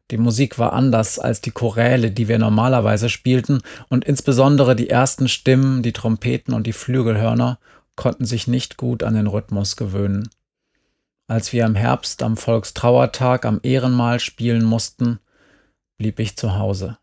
Die 0.09 0.17
Musik 0.17 0.57
war 0.57 0.73
anders 0.73 1.19
als 1.19 1.41
die 1.41 1.51
Choräle, 1.51 2.09
die 2.09 2.27
wir 2.27 2.39
normalerweise 2.39 3.09
spielten, 3.09 3.61
und 3.89 4.05
insbesondere 4.05 4.75
die 4.75 4.89
ersten 4.89 5.27
Stimmen, 5.27 5.83
die 5.83 5.93
Trompeten 5.93 6.55
und 6.55 6.65
die 6.65 6.73
Flügelhörner 6.73 7.59
konnten 7.95 8.25
sich 8.25 8.47
nicht 8.47 8.77
gut 8.77 9.03
an 9.03 9.13
den 9.13 9.27
Rhythmus 9.27 9.75
gewöhnen. 9.75 10.29
Als 11.27 11.51
wir 11.51 11.65
im 11.65 11.75
Herbst 11.75 12.23
am 12.23 12.37
Volkstrauertag 12.37 13.45
am 13.45 13.59
Ehrenmal 13.61 14.21
spielen 14.21 14.63
mussten, 14.63 15.19
blieb 15.97 16.19
ich 16.19 16.37
zu 16.37 16.55
Hause. 16.57 16.97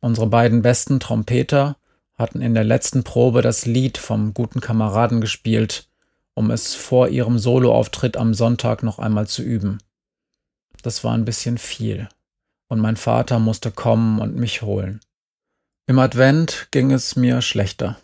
Unsere 0.00 0.26
beiden 0.26 0.60
besten 0.60 1.00
Trompeter 1.00 1.76
hatten 2.14 2.42
in 2.42 2.52
der 2.54 2.64
letzten 2.64 3.04
Probe 3.04 3.40
das 3.40 3.64
Lied 3.64 3.96
vom 3.96 4.34
guten 4.34 4.60
Kameraden 4.60 5.22
gespielt, 5.22 5.88
um 6.34 6.50
es 6.50 6.74
vor 6.74 7.08
ihrem 7.08 7.38
Soloauftritt 7.38 8.18
am 8.18 8.34
Sonntag 8.34 8.82
noch 8.82 8.98
einmal 8.98 9.26
zu 9.26 9.42
üben. 9.42 9.78
Das 10.82 11.02
war 11.02 11.14
ein 11.14 11.24
bisschen 11.24 11.56
viel, 11.56 12.08
und 12.68 12.78
mein 12.78 12.96
Vater 12.96 13.38
musste 13.38 13.70
kommen 13.70 14.20
und 14.20 14.36
mich 14.36 14.62
holen. 14.62 15.00
Im 15.86 15.98
Advent 15.98 16.68
ging 16.70 16.92
es 16.92 17.16
mir 17.16 17.40
schlechter. 17.40 17.96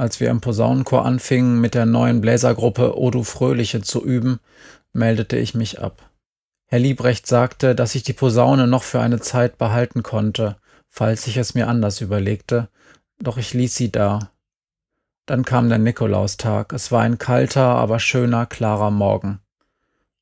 Als 0.00 0.18
wir 0.18 0.30
im 0.30 0.40
Posaunenchor 0.40 1.04
anfingen, 1.04 1.60
mit 1.60 1.74
der 1.74 1.84
neuen 1.84 2.22
Bläsergruppe 2.22 2.96
O 2.96 3.10
du 3.10 3.22
Fröhliche 3.22 3.82
zu 3.82 4.02
üben, 4.02 4.40
meldete 4.94 5.36
ich 5.36 5.54
mich 5.54 5.82
ab. 5.82 6.08
Herr 6.64 6.78
Liebrecht 6.78 7.26
sagte, 7.26 7.74
dass 7.74 7.94
ich 7.94 8.02
die 8.02 8.14
Posaune 8.14 8.66
noch 8.66 8.82
für 8.82 9.00
eine 9.00 9.20
Zeit 9.20 9.58
behalten 9.58 10.02
konnte, 10.02 10.56
falls 10.88 11.26
ich 11.26 11.36
es 11.36 11.52
mir 11.52 11.68
anders 11.68 12.00
überlegte, 12.00 12.70
doch 13.18 13.36
ich 13.36 13.52
ließ 13.52 13.74
sie 13.74 13.92
da. 13.92 14.30
Dann 15.26 15.44
kam 15.44 15.68
der 15.68 15.76
Nikolaustag. 15.76 16.72
Es 16.72 16.90
war 16.90 17.02
ein 17.02 17.18
kalter, 17.18 17.66
aber 17.66 18.00
schöner, 18.00 18.46
klarer 18.46 18.90
Morgen. 18.90 19.40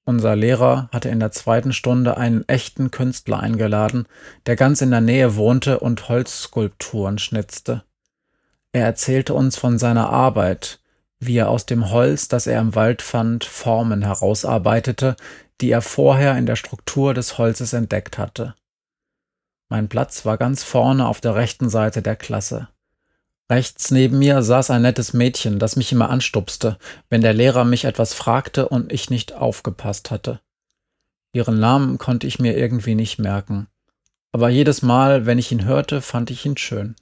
Unser 0.05 0.35
Lehrer 0.35 0.89
hatte 0.91 1.09
in 1.09 1.21
der 1.21 1.31
zweiten 1.31 1.73
Stunde 1.73 2.17
einen 2.17 2.43
echten 2.49 2.91
Künstler 2.91 3.39
eingeladen, 3.39 4.09
der 4.47 4.57
ganz 4.57 4.81
in 4.81 4.91
der 4.91 5.03
Nähe 5.03 5.37
wohnte 5.37 5.79
und 5.79 6.09
Holzskulpturen 6.09 7.19
schnitzte. 7.19 7.85
Er 8.73 8.85
erzählte 8.85 9.35
uns 9.35 9.57
von 9.57 9.79
seiner 9.79 10.11
Arbeit, 10.11 10.81
wie 11.21 11.37
er 11.37 11.51
aus 11.51 11.67
dem 11.67 11.91
Holz, 11.91 12.29
das 12.29 12.47
er 12.47 12.61
im 12.61 12.75
Wald 12.75 13.03
fand, 13.03 13.45
Formen 13.45 14.03
herausarbeitete, 14.03 15.17
die 15.61 15.71
er 15.71 15.83
vorher 15.83 16.37
in 16.37 16.47
der 16.47 16.57
Struktur 16.57 17.15
des 17.15 17.39
Holzes 17.39 17.73
entdeckt 17.73 18.19
hatte. 18.19 18.55
Mein 19.69 19.89
Platz 19.89 20.25
war 20.25 20.39
ganz 20.39 20.63
vorne 20.63 21.07
auf 21.09 21.21
der 21.21 21.35
rechten 21.35 21.69
Seite 21.69 22.03
der 22.03 22.17
Klasse. 22.17 22.69
Rechts 23.51 23.91
neben 23.91 24.19
mir 24.19 24.43
saß 24.43 24.71
ein 24.71 24.83
nettes 24.83 25.15
Mädchen, 25.15 25.59
das 25.59 25.77
mich 25.77 25.91
immer 25.91 26.11
anstupste, 26.11 26.79
wenn 27.09 27.23
der 27.23 27.33
Lehrer 27.33 27.65
mich 27.65 27.85
etwas 27.85 28.15
fragte 28.15 28.69
und 28.69 28.93
ich 28.93 29.11
nicht 29.11 29.33
aufgepasst 29.33 30.11
hatte. 30.11 30.41
Ihren 31.33 31.59
Namen 31.59 31.99
konnte 31.99 32.27
ich 32.27 32.39
mir 32.39 32.57
irgendwie 32.57 32.95
nicht 32.95 33.19
merken, 33.19 33.67
aber 34.33 34.51
jedes 34.51 34.83
Mal, 34.83 35.27
wenn 35.27 35.39
ich 35.39 35.51
ihn 35.51 35.65
hörte, 35.65 36.03
fand 36.03 36.31
ich 36.31 36.45
ihn 36.45 36.57
schön. 36.57 36.95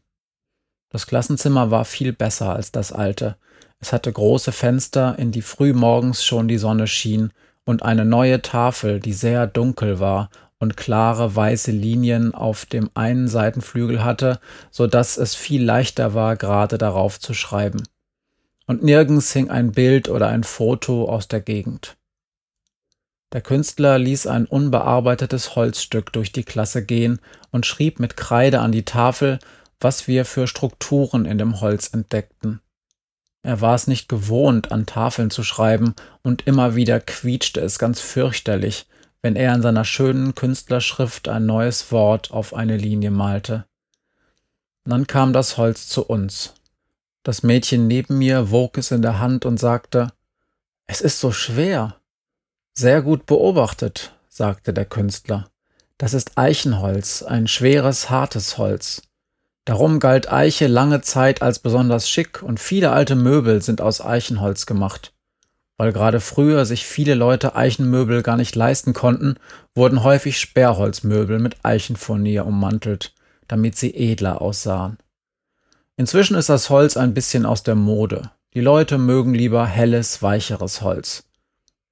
Das 0.90 1.06
Klassenzimmer 1.06 1.70
war 1.70 1.84
viel 1.84 2.12
besser 2.12 2.54
als 2.54 2.72
das 2.72 2.92
alte. 2.92 3.36
Es 3.80 3.92
hatte 3.92 4.12
große 4.12 4.52
Fenster, 4.52 5.18
in 5.18 5.32
die 5.32 5.42
frühmorgens 5.42 6.24
schon 6.24 6.48
die 6.48 6.58
Sonne 6.58 6.86
schien, 6.86 7.32
und 7.64 7.82
eine 7.82 8.04
neue 8.04 8.42
Tafel, 8.42 9.00
die 9.00 9.12
sehr 9.12 9.46
dunkel 9.46 9.98
war 9.98 10.30
und 10.58 10.76
klare 10.76 11.34
weiße 11.34 11.70
Linien 11.70 12.34
auf 12.34 12.64
dem 12.64 12.90
einen 12.94 13.28
Seitenflügel 13.28 14.04
hatte, 14.04 14.40
so 14.70 14.86
dass 14.86 15.16
es 15.16 15.34
viel 15.34 15.62
leichter 15.62 16.14
war, 16.14 16.36
gerade 16.36 16.78
darauf 16.78 17.20
zu 17.20 17.34
schreiben. 17.34 17.82
Und 18.66 18.82
nirgends 18.82 19.32
hing 19.32 19.50
ein 19.50 19.72
Bild 19.72 20.08
oder 20.08 20.28
ein 20.28 20.44
Foto 20.44 21.08
aus 21.08 21.28
der 21.28 21.40
Gegend. 21.40 21.96
Der 23.32 23.40
Künstler 23.40 23.98
ließ 23.98 24.28
ein 24.28 24.46
unbearbeitetes 24.46 25.56
Holzstück 25.56 26.12
durch 26.12 26.32
die 26.32 26.44
Klasse 26.44 26.84
gehen 26.84 27.20
und 27.50 27.66
schrieb 27.66 28.00
mit 28.00 28.16
Kreide 28.16 28.60
an 28.60 28.72
die 28.72 28.84
Tafel, 28.84 29.40
was 29.80 30.08
wir 30.08 30.24
für 30.24 30.46
Strukturen 30.46 31.24
in 31.24 31.38
dem 31.38 31.60
Holz 31.60 31.92
entdeckten. 31.92 32.60
Er 33.42 33.60
war 33.60 33.74
es 33.74 33.86
nicht 33.86 34.08
gewohnt, 34.08 34.72
an 34.72 34.86
Tafeln 34.86 35.30
zu 35.30 35.44
schreiben, 35.44 35.94
und 36.22 36.46
immer 36.46 36.74
wieder 36.74 36.98
quietschte 36.98 37.60
es 37.60 37.78
ganz 37.78 38.00
fürchterlich, 38.00 38.86
wenn 39.22 39.36
er 39.36 39.54
in 39.54 39.62
seiner 39.62 39.84
schönen 39.84 40.34
Künstlerschrift 40.34 41.28
ein 41.28 41.46
neues 41.46 41.92
Wort 41.92 42.30
auf 42.32 42.54
eine 42.54 42.76
Linie 42.76 43.10
malte. 43.10 43.64
Dann 44.84 45.06
kam 45.06 45.32
das 45.32 45.56
Holz 45.56 45.88
zu 45.88 46.04
uns. 46.04 46.54
Das 47.22 47.42
Mädchen 47.42 47.88
neben 47.88 48.18
mir 48.18 48.50
wog 48.50 48.78
es 48.78 48.90
in 48.90 49.02
der 49.02 49.18
Hand 49.18 49.44
und 49.44 49.58
sagte 49.58 50.12
Es 50.86 51.00
ist 51.00 51.18
so 51.18 51.32
schwer. 51.32 51.96
Sehr 52.74 53.02
gut 53.02 53.26
beobachtet, 53.26 54.12
sagte 54.28 54.72
der 54.72 54.84
Künstler. 54.84 55.48
Das 55.98 56.14
ist 56.14 56.36
Eichenholz, 56.36 57.22
ein 57.22 57.48
schweres, 57.48 58.10
hartes 58.10 58.58
Holz. 58.58 59.02
Darum 59.66 59.98
galt 59.98 60.32
Eiche 60.32 60.68
lange 60.68 61.00
Zeit 61.00 61.42
als 61.42 61.58
besonders 61.58 62.08
schick 62.08 62.40
und 62.40 62.60
viele 62.60 62.92
alte 62.92 63.16
Möbel 63.16 63.60
sind 63.62 63.80
aus 63.80 64.00
Eichenholz 64.00 64.64
gemacht. 64.64 65.12
Weil 65.76 65.92
gerade 65.92 66.20
früher 66.20 66.64
sich 66.64 66.86
viele 66.86 67.14
Leute 67.14 67.56
Eichenmöbel 67.56 68.22
gar 68.22 68.36
nicht 68.36 68.54
leisten 68.54 68.94
konnten, 68.94 69.34
wurden 69.74 70.04
häufig 70.04 70.38
Sperrholzmöbel 70.38 71.40
mit 71.40 71.56
Eichenfurnier 71.64 72.46
ummantelt, 72.46 73.12
damit 73.48 73.76
sie 73.76 73.92
edler 73.92 74.40
aussahen. 74.40 74.98
Inzwischen 75.96 76.36
ist 76.36 76.48
das 76.48 76.70
Holz 76.70 76.96
ein 76.96 77.12
bisschen 77.12 77.44
aus 77.44 77.64
der 77.64 77.74
Mode. 77.74 78.30
Die 78.54 78.60
Leute 78.60 78.98
mögen 78.98 79.34
lieber 79.34 79.66
helles, 79.66 80.22
weicheres 80.22 80.80
Holz. 80.80 81.24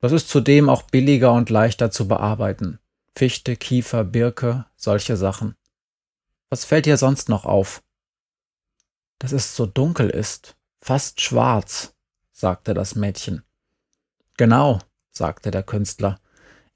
Das 0.01 0.13
ist 0.13 0.29
zudem 0.29 0.69
auch 0.69 0.83
billiger 0.83 1.33
und 1.33 1.51
leichter 1.51 1.91
zu 1.91 2.07
bearbeiten. 2.07 2.79
Fichte, 3.17 3.57
Kiefer, 3.57 4.05
Birke, 4.05 4.67
solche 4.77 5.17
Sachen. 5.17 5.57
Was 6.55 6.65
fällt 6.65 6.87
dir 6.87 6.99
sonst 6.99 7.29
noch 7.29 7.47
auf? 7.47 7.83
Dass 9.19 9.33
es 9.33 9.57
so 9.57 9.67
dunkel 9.67 10.09
ist, 10.09 10.55
fast 10.81 11.21
schwarz, 11.21 11.97
sagte 12.31 12.75
das 12.75 12.95
Mädchen. 12.95 13.43
Genau, 14.37 14.79
sagte 15.11 15.51
der 15.51 15.65
Künstler. 15.65 16.21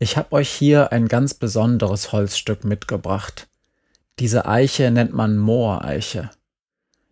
Ich 0.00 0.16
hab 0.16 0.32
euch 0.32 0.50
hier 0.50 0.90
ein 0.90 1.06
ganz 1.06 1.32
besonderes 1.32 2.10
Holzstück 2.10 2.64
mitgebracht. 2.64 3.46
Diese 4.18 4.46
Eiche 4.46 4.90
nennt 4.90 5.12
man 5.12 5.36
Mooreiche. 5.38 6.30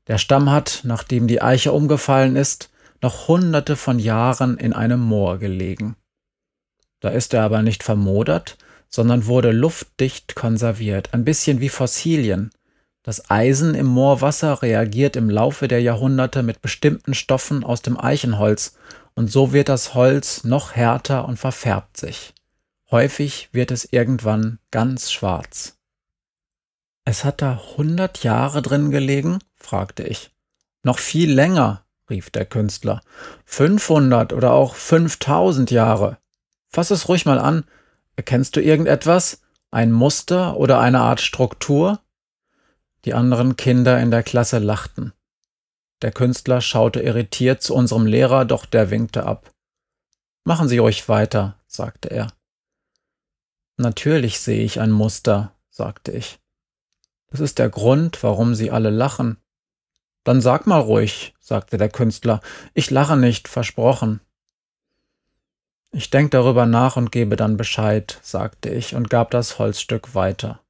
Der 0.09 0.19
Stamm 0.19 0.51
hat, 0.51 0.81
nachdem 0.83 1.29
die 1.29 1.43
Eiche 1.43 1.71
umgefallen 1.71 2.35
ist, 2.35 2.71
noch 3.01 3.29
hunderte 3.29 3.77
von 3.77 4.01
Jahren 4.01 4.59
in 4.59 4.73
einem 4.73 4.99
Moor 4.99 5.39
gelegen. 5.39 5.95
Da 6.99 7.11
ist 7.11 7.33
er 7.33 7.45
aber 7.45 7.63
nicht 7.63 7.85
vermodert, 7.85 8.59
sondern 8.89 9.27
wurde 9.27 9.53
luftdicht 9.53 10.35
konserviert, 10.35 11.15
ein 11.15 11.25
bisschen 11.25 11.61
wie 11.61 11.69
Fossilien. 11.69 12.51
Das 13.07 13.31
Eisen 13.31 13.77
im 13.77 13.87
Moorwasser 13.87 14.63
reagiert 14.63 15.15
im 15.15 15.31
Laufe 15.31 15.69
der 15.69 15.81
Jahrhunderte 15.81 16.43
mit 16.43 16.61
bestimmten 16.61 17.15
Stoffen 17.15 17.63
aus 17.63 17.81
dem 17.81 17.97
Eichenholz 17.97 18.77
und 19.15 19.31
so 19.31 19.53
wird 19.53 19.69
das 19.69 19.95
Holz 19.95 20.43
noch 20.43 20.73
härter 20.73 21.29
und 21.29 21.37
verfärbt 21.39 21.97
sich. 21.97 22.35
Häufig 22.91 23.49
wird 23.53 23.71
es 23.71 23.93
irgendwann 23.93 24.59
ganz 24.73 25.13
schwarz. 25.13 25.79
Es 27.05 27.23
hat 27.25 27.43
da 27.43 27.63
hundert 27.77 28.25
Jahre 28.25 28.61
drin 28.61 28.91
gelegen? 28.91 29.39
fragte 29.55 30.03
ich. 30.03 30.33
Noch 30.83 30.99
viel 30.99 31.33
länger, 31.33 31.85
rief 32.11 32.31
der 32.31 32.45
Künstler. 32.45 33.03
Fünfhundert 33.45 34.33
oder 34.33 34.51
auch 34.51 34.75
fünftausend 34.75 35.71
Jahre. 35.71 36.19
Fass 36.69 36.91
es 36.91 37.09
ruhig 37.09 37.25
mal 37.25 37.39
an, 37.39 37.65
Erkennst 38.17 38.57
du 38.57 38.61
irgendetwas? 38.61 39.43
Ein 39.71 39.93
Muster 39.93 40.57
oder 40.57 40.81
eine 40.81 41.01
Art 41.01 41.21
Struktur? 41.21 42.01
Die 43.07 43.15
anderen 43.15 43.57
Kinder 43.57 44.01
in 44.01 44.11
der 44.11 44.25
Klasse 44.25 44.59
lachten. 44.59 45.13
Der 46.03 46.11
Künstler 46.11 46.61
schaute 46.61 47.01
irritiert 47.01 47.63
zu 47.63 47.73
unserem 47.73 48.05
Lehrer, 48.05 48.45
doch 48.45 48.67
der 48.67 48.91
winkte 48.91 49.25
ab. 49.25 49.53
Machen 50.45 50.69
Sie 50.69 50.79
ruhig 50.79 51.09
weiter, 51.09 51.57
sagte 51.69 52.11
er. 52.11 52.33
Natürlich 53.77 54.41
sehe 54.41 54.65
ich 54.65 54.81
ein 54.81 54.91
Muster, 54.91 55.53
sagte 55.71 56.11
ich. 56.11 56.41
Das 57.29 57.39
ist 57.39 57.61
der 57.61 57.69
Grund, 57.69 58.23
warum 58.25 58.57
Sie 58.57 58.73
alle 58.73 58.91
lachen. 58.91 59.37
Dann 60.25 60.41
sag 60.41 60.67
mal 60.67 60.81
ruhig, 60.81 61.33
sagte 61.39 61.79
der 61.79 61.89
Künstler. 61.89 62.41
Ich 62.75 62.91
lache 62.91 63.17
nicht, 63.17 63.47
versprochen. 63.47 64.21
Ich 65.93 66.11
denke 66.11 66.31
darüber 66.31 66.67
nach 66.67 66.97
und 66.97 67.13
gebe 67.13 67.37
dann 67.37 67.57
Bescheid, 67.57 68.19
sagte 68.23 68.71
ich 68.71 68.97
und 68.97 69.09
gab 69.09 69.31
das 69.31 69.61
Holzstück 69.61 70.17
weiter. 70.17 70.61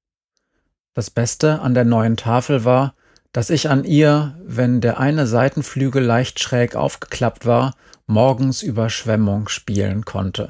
Das 0.97 1.11
Beste 1.11 1.61
an 1.61 1.75
der 1.75 1.85
neuen 1.85 2.17
Tafel 2.17 2.65
war, 2.65 2.95
dass 3.31 3.51
ich 3.51 3.69
an 3.69 3.85
ihr, 3.85 4.35
wenn 4.47 4.81
der 4.81 4.99
eine 4.99 5.27
Seitenflügel 5.27 6.03
leicht 6.03 6.41
schräg 6.41 6.75
aufgeklappt 6.75 7.45
war, 7.45 7.75
morgens 8.07 8.63
Überschwemmung 8.63 9.49
spielen 9.49 10.07
konnte. 10.07 10.49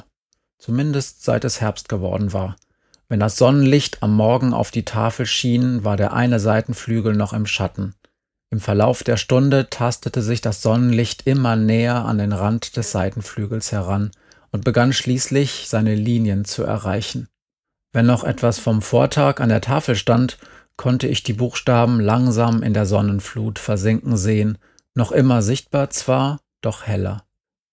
Zumindest 0.56 1.24
seit 1.24 1.44
es 1.44 1.60
Herbst 1.60 1.88
geworden 1.88 2.32
war. 2.32 2.54
Wenn 3.08 3.18
das 3.18 3.36
Sonnenlicht 3.36 4.04
am 4.04 4.14
Morgen 4.14 4.54
auf 4.54 4.70
die 4.70 4.84
Tafel 4.84 5.26
schien, 5.26 5.82
war 5.82 5.96
der 5.96 6.12
eine 6.12 6.38
Seitenflügel 6.38 7.16
noch 7.16 7.32
im 7.32 7.46
Schatten. 7.46 7.96
Im 8.50 8.60
Verlauf 8.60 9.02
der 9.02 9.16
Stunde 9.16 9.68
tastete 9.68 10.22
sich 10.22 10.42
das 10.42 10.62
Sonnenlicht 10.62 11.26
immer 11.26 11.56
näher 11.56 12.04
an 12.04 12.18
den 12.18 12.32
Rand 12.32 12.76
des 12.76 12.92
Seitenflügels 12.92 13.72
heran, 13.72 14.12
und 14.52 14.64
begann 14.64 14.92
schließlich 14.92 15.64
seine 15.66 15.96
Linien 15.96 16.44
zu 16.44 16.62
erreichen. 16.62 17.26
Wenn 17.92 18.06
noch 18.06 18.24
etwas 18.24 18.58
vom 18.58 18.82
Vortag 18.82 19.40
an 19.40 19.48
der 19.48 19.60
Tafel 19.60 19.96
stand, 19.96 20.38
konnte 20.76 21.08
ich 21.08 21.22
die 21.22 21.32
Buchstaben 21.32 22.00
langsam 22.00 22.62
in 22.62 22.74
der 22.74 22.86
Sonnenflut 22.86 23.58
versinken 23.58 24.16
sehen, 24.16 24.58
noch 24.94 25.12
immer 25.12 25.42
sichtbar 25.42 25.90
zwar, 25.90 26.40
doch 26.60 26.86
heller. 26.86 27.24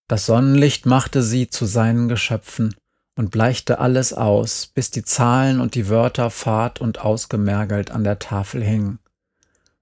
Das 0.08 0.26
Sonnenlicht 0.26 0.86
machte 0.86 1.24
sie 1.24 1.50
zu 1.50 1.66
seinen 1.66 2.08
Geschöpfen 2.08 2.76
und 3.16 3.32
bleichte 3.32 3.80
alles 3.80 4.14
aus, 4.14 4.68
bis 4.68 4.92
die 4.92 5.04
Zahlen 5.04 5.60
und 5.60 5.76
die 5.76 5.90
Wörter 5.90 6.30
fad 6.30 6.82
und 6.82 7.02
ausgemergelt 7.02 7.92
an 7.92 8.04
der 8.04 8.20
Tafel 8.20 8.64
hingen. 8.64 9.00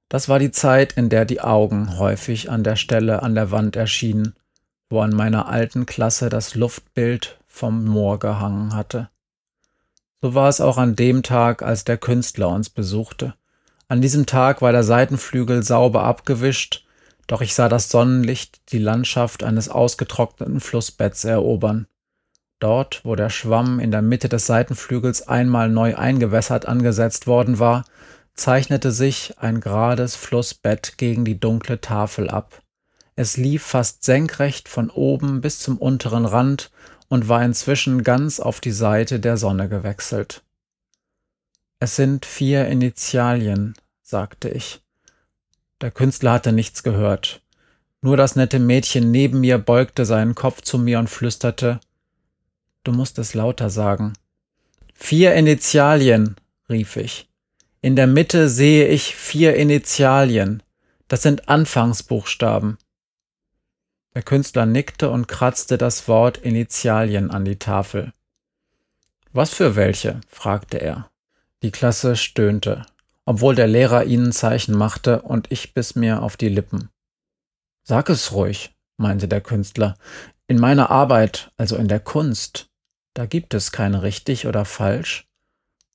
Das 0.09 0.27
war 0.27 0.39
die 0.39 0.51
Zeit, 0.51 0.93
in 0.93 1.09
der 1.09 1.25
die 1.25 1.41
Augen 1.41 1.97
häufig 1.97 2.51
an 2.51 2.63
der 2.63 2.75
Stelle 2.75 3.23
an 3.23 3.33
der 3.33 3.51
Wand 3.51 3.77
erschienen, 3.77 4.33
wo 4.89 4.99
an 4.99 5.11
meiner 5.11 5.47
alten 5.47 5.85
Klasse 5.85 6.27
das 6.27 6.53
Luftbild 6.55 7.39
vom 7.47 7.85
Moor 7.85 8.19
gehangen 8.19 8.75
hatte. 8.75 9.09
So 10.21 10.35
war 10.35 10.49
es 10.49 10.61
auch 10.61 10.77
an 10.77 10.95
dem 10.95 11.23
Tag, 11.23 11.63
als 11.63 11.83
der 11.83 11.97
Künstler 11.97 12.49
uns 12.49 12.69
besuchte. 12.69 13.33
An 13.87 14.01
diesem 14.01 14.27
Tag 14.27 14.61
war 14.61 14.71
der 14.71 14.83
Seitenflügel 14.83 15.63
sauber 15.63 16.03
abgewischt, 16.03 16.85
doch 17.25 17.41
ich 17.41 17.55
sah 17.55 17.69
das 17.69 17.89
Sonnenlicht 17.89 18.71
die 18.71 18.77
Landschaft 18.77 19.43
eines 19.43 19.67
ausgetrockneten 19.67 20.59
Flussbetts 20.59 21.25
erobern. 21.25 21.87
Dort, 22.59 23.01
wo 23.03 23.15
der 23.15 23.29
Schwamm 23.31 23.79
in 23.79 23.89
der 23.89 24.03
Mitte 24.03 24.29
des 24.29 24.45
Seitenflügels 24.45 25.27
einmal 25.27 25.69
neu 25.69 25.95
eingewässert 25.95 26.67
angesetzt 26.67 27.25
worden 27.25 27.57
war, 27.57 27.85
zeichnete 28.35 28.91
sich 28.91 29.33
ein 29.39 29.59
gerades 29.59 30.15
Flussbett 30.15 30.97
gegen 30.97 31.25
die 31.25 31.39
dunkle 31.39 31.81
Tafel 31.81 32.29
ab. 32.29 32.61
Es 33.15 33.37
lief 33.37 33.63
fast 33.63 34.03
senkrecht 34.03 34.69
von 34.69 34.89
oben 34.89 35.41
bis 35.41 35.59
zum 35.59 35.77
unteren 35.77 36.25
Rand 36.25 36.71
und 37.11 37.27
war 37.27 37.43
inzwischen 37.43 38.03
ganz 38.03 38.39
auf 38.39 38.61
die 38.61 38.71
Seite 38.71 39.19
der 39.19 39.35
Sonne 39.35 39.67
gewechselt. 39.67 40.43
Es 41.77 41.97
sind 41.97 42.25
vier 42.25 42.67
Initialien, 42.67 43.73
sagte 44.01 44.47
ich. 44.47 44.79
Der 45.81 45.91
Künstler 45.91 46.31
hatte 46.31 46.53
nichts 46.53 46.83
gehört. 46.83 47.41
Nur 48.01 48.15
das 48.15 48.37
nette 48.37 48.59
Mädchen 48.59 49.11
neben 49.11 49.41
mir 49.41 49.57
beugte 49.57 50.05
seinen 50.05 50.35
Kopf 50.35 50.61
zu 50.61 50.77
mir 50.77 50.99
und 50.99 51.09
flüsterte 51.09 51.81
Du 52.85 52.93
musst 52.93 53.19
es 53.19 53.33
lauter 53.33 53.69
sagen. 53.69 54.13
Vier 54.93 55.35
Initialien, 55.35 56.37
rief 56.69 56.95
ich. 56.95 57.27
In 57.81 57.97
der 57.97 58.07
Mitte 58.07 58.47
sehe 58.47 58.87
ich 58.87 59.17
vier 59.17 59.57
Initialien. 59.57 60.63
Das 61.09 61.23
sind 61.23 61.49
Anfangsbuchstaben. 61.49 62.77
Der 64.13 64.23
Künstler 64.23 64.65
nickte 64.65 65.09
und 65.09 65.27
kratzte 65.27 65.77
das 65.77 66.07
Wort 66.07 66.37
Initialien 66.37 67.31
an 67.31 67.45
die 67.45 67.57
Tafel. 67.57 68.11
Was 69.31 69.53
für 69.53 69.75
welche? 69.75 70.19
fragte 70.27 70.77
er. 70.77 71.09
Die 71.63 71.71
Klasse 71.71 72.17
stöhnte, 72.17 72.85
obwohl 73.25 73.55
der 73.55 73.67
Lehrer 73.67 74.03
ihnen 74.03 74.33
Zeichen 74.33 74.77
machte, 74.77 75.21
und 75.21 75.49
ich 75.51 75.73
biss 75.73 75.95
mir 75.95 76.21
auf 76.21 76.35
die 76.35 76.49
Lippen. 76.49 76.89
Sag 77.83 78.09
es 78.09 78.33
ruhig, 78.33 78.75
meinte 78.97 79.27
der 79.27 79.41
Künstler. 79.41 79.95
In 80.47 80.59
meiner 80.59 80.89
Arbeit, 80.89 81.51
also 81.55 81.77
in 81.77 81.87
der 81.87 82.01
Kunst, 82.01 82.69
da 83.13 83.25
gibt 83.25 83.53
es 83.53 83.71
kein 83.71 83.95
richtig 83.95 84.47
oder 84.47 84.65
falsch. 84.65 85.27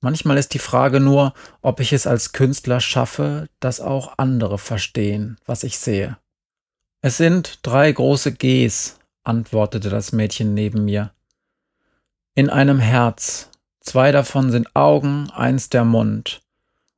Manchmal 0.01 0.39
ist 0.39 0.55
die 0.55 0.59
Frage 0.59 1.01
nur, 1.01 1.35
ob 1.61 1.81
ich 1.81 1.93
es 1.93 2.07
als 2.07 2.33
Künstler 2.33 2.81
schaffe, 2.81 3.49
dass 3.61 3.81
auch 3.81 4.15
andere 4.17 4.59
verstehen, 4.59 5.39
was 5.45 5.65
ich 5.65 5.79
sehe. 5.79 6.17
Es 7.07 7.19
sind 7.19 7.61
drei 7.63 7.93
große 7.93 8.33
Gs, 8.33 8.99
antwortete 9.23 9.91
das 9.91 10.11
Mädchen 10.11 10.55
neben 10.55 10.85
mir. 10.85 11.15
In 12.35 12.51
einem 12.51 12.81
Herz. 12.81 13.53
Zwei 13.79 14.11
davon 14.11 14.51
sind 14.51 14.75
Augen, 14.75 15.31
eins 15.31 15.69
der 15.69 15.85
Mund. 15.85 16.43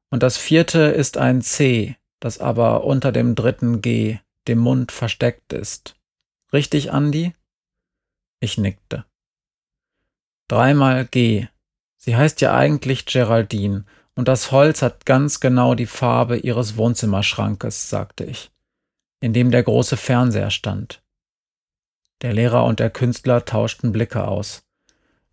Und 0.09 0.23
das 0.23 0.39
vierte 0.39 0.79
ist 0.79 1.19
ein 1.19 1.43
C, 1.43 1.97
das 2.21 2.39
aber 2.39 2.85
unter 2.85 3.13
dem 3.13 3.35
dritten 3.35 3.83
G, 3.83 4.19
dem 4.47 4.61
Mund, 4.61 4.93
versteckt 4.93 5.53
ist. 5.53 5.95
Richtig, 6.55 6.91
Andi? 6.91 7.35
Ich 8.41 8.57
nickte. 8.57 9.05
Dreimal 10.49 11.05
G. 11.05 11.49
Sie 11.99 12.17
heißt 12.17 12.41
ja 12.41 12.55
eigentlich 12.55 13.05
Geraldine, 13.05 13.85
und 14.15 14.27
das 14.27 14.53
Holz 14.53 14.81
hat 14.81 15.05
ganz 15.05 15.41
genau 15.41 15.75
die 15.75 15.85
Farbe 15.85 16.39
ihres 16.39 16.79
Wohnzimmerschrankes, 16.79 17.91
sagte 17.91 18.25
ich 18.25 18.51
in 19.21 19.33
dem 19.33 19.51
der 19.51 19.63
große 19.63 19.97
Fernseher 19.97 20.51
stand. 20.51 21.03
Der 22.23 22.33
Lehrer 22.33 22.65
und 22.65 22.81
der 22.81 22.91
Künstler 22.91 23.45
tauschten 23.45 23.93
Blicke 23.93 24.27
aus. 24.27 24.63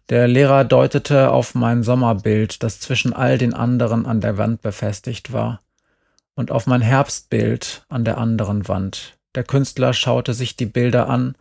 Der 0.10 0.28
Lehrer 0.28 0.65
deutete 0.65 1.32
auf 1.32 1.56
mein 1.56 1.82
Sommerbild, 1.82 2.62
das 2.62 2.80
zwischen 2.80 3.13
all 3.13 3.38
den 3.38 3.54
anderen 3.54 4.06
an 4.06 4.21
der 4.21 4.38
Wand 4.38 4.62
befestigt 4.62 5.34
war, 5.34 5.63
und 6.36 6.52
auf 6.52 6.67
mein 6.67 6.82
Herbstbild 6.82 7.86
an 7.89 8.06
der 8.06 8.17
anderen 8.19 8.67
Wand. 8.67 9.17
Der 9.34 9.43
Künstler 9.43 9.93
schaute 9.93 10.34
sich 10.34 10.56
die 10.56 10.67
Bilder 10.67 11.10
an 11.10 11.36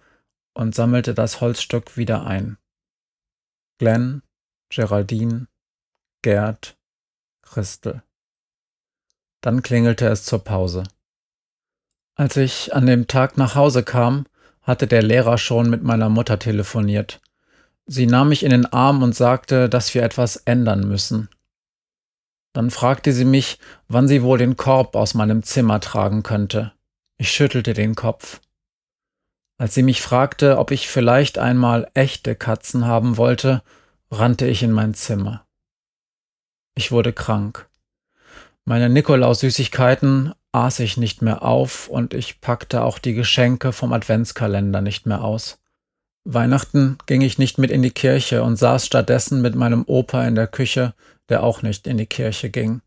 und 0.54 0.74
sammelte 0.74 1.14
das 1.14 1.40
Holzstück 1.40 1.96
wieder 1.96 2.26
ein. 2.26 2.56
Glenn, 3.78 4.22
Geraldine, 4.70 5.46
Gerd, 6.22 6.78
Christel. 7.42 8.02
Dann 9.42 9.62
klingelte 9.62 10.08
es 10.08 10.24
zur 10.24 10.42
Pause. 10.42 10.84
Als 12.16 12.36
ich 12.36 12.74
an 12.74 12.86
dem 12.86 13.06
Tag 13.08 13.36
nach 13.38 13.54
Hause 13.54 13.82
kam, 13.82 14.26
hatte 14.62 14.86
der 14.86 15.02
Lehrer 15.02 15.36
schon 15.36 15.68
mit 15.68 15.82
meiner 15.82 16.08
Mutter 16.08 16.38
telefoniert. 16.38 17.20
Sie 17.86 18.06
nahm 18.06 18.28
mich 18.28 18.44
in 18.44 18.50
den 18.50 18.66
Arm 18.66 19.02
und 19.02 19.14
sagte, 19.14 19.68
dass 19.68 19.94
wir 19.94 20.02
etwas 20.02 20.36
ändern 20.36 20.88
müssen. 20.88 21.28
Dann 22.52 22.70
fragte 22.70 23.12
sie 23.12 23.24
mich, 23.24 23.58
wann 23.88 24.06
sie 24.06 24.22
wohl 24.22 24.38
den 24.38 24.56
Korb 24.56 24.94
aus 24.94 25.14
meinem 25.14 25.42
Zimmer 25.42 25.80
tragen 25.80 26.22
könnte. 26.22 26.72
Ich 27.18 27.30
schüttelte 27.30 27.74
den 27.74 27.96
Kopf. 27.96 28.40
Als 29.58 29.74
sie 29.74 29.82
mich 29.82 30.00
fragte, 30.00 30.58
ob 30.58 30.70
ich 30.70 30.88
vielleicht 30.88 31.38
einmal 31.38 31.90
echte 31.94 32.36
Katzen 32.36 32.86
haben 32.86 33.16
wollte, 33.16 33.62
rannte 34.10 34.46
ich 34.46 34.62
in 34.62 34.70
mein 34.72 34.94
Zimmer. 34.94 35.44
Ich 36.76 36.92
wurde 36.92 37.12
krank. 37.12 37.68
Meine 38.64 38.88
Nikolaus-Süßigkeiten 38.88 40.32
aß 40.54 40.78
ich 40.78 40.96
nicht 40.96 41.20
mehr 41.20 41.42
auf 41.42 41.88
und 41.88 42.14
ich 42.14 42.40
packte 42.40 42.82
auch 42.82 42.98
die 42.98 43.14
Geschenke 43.14 43.72
vom 43.72 43.92
Adventskalender 43.92 44.80
nicht 44.80 45.04
mehr 45.04 45.24
aus. 45.24 45.58
Weihnachten 46.24 46.96
ging 47.06 47.20
ich 47.22 47.38
nicht 47.38 47.58
mit 47.58 47.70
in 47.70 47.82
die 47.82 47.90
Kirche 47.90 48.42
und 48.42 48.56
saß 48.56 48.86
stattdessen 48.86 49.42
mit 49.42 49.56
meinem 49.56 49.84
Opa 49.86 50.24
in 50.24 50.36
der 50.36 50.46
Küche, 50.46 50.94
der 51.28 51.42
auch 51.42 51.62
nicht 51.62 51.86
in 51.86 51.98
die 51.98 52.06
Kirche 52.06 52.50
ging. 52.50 52.80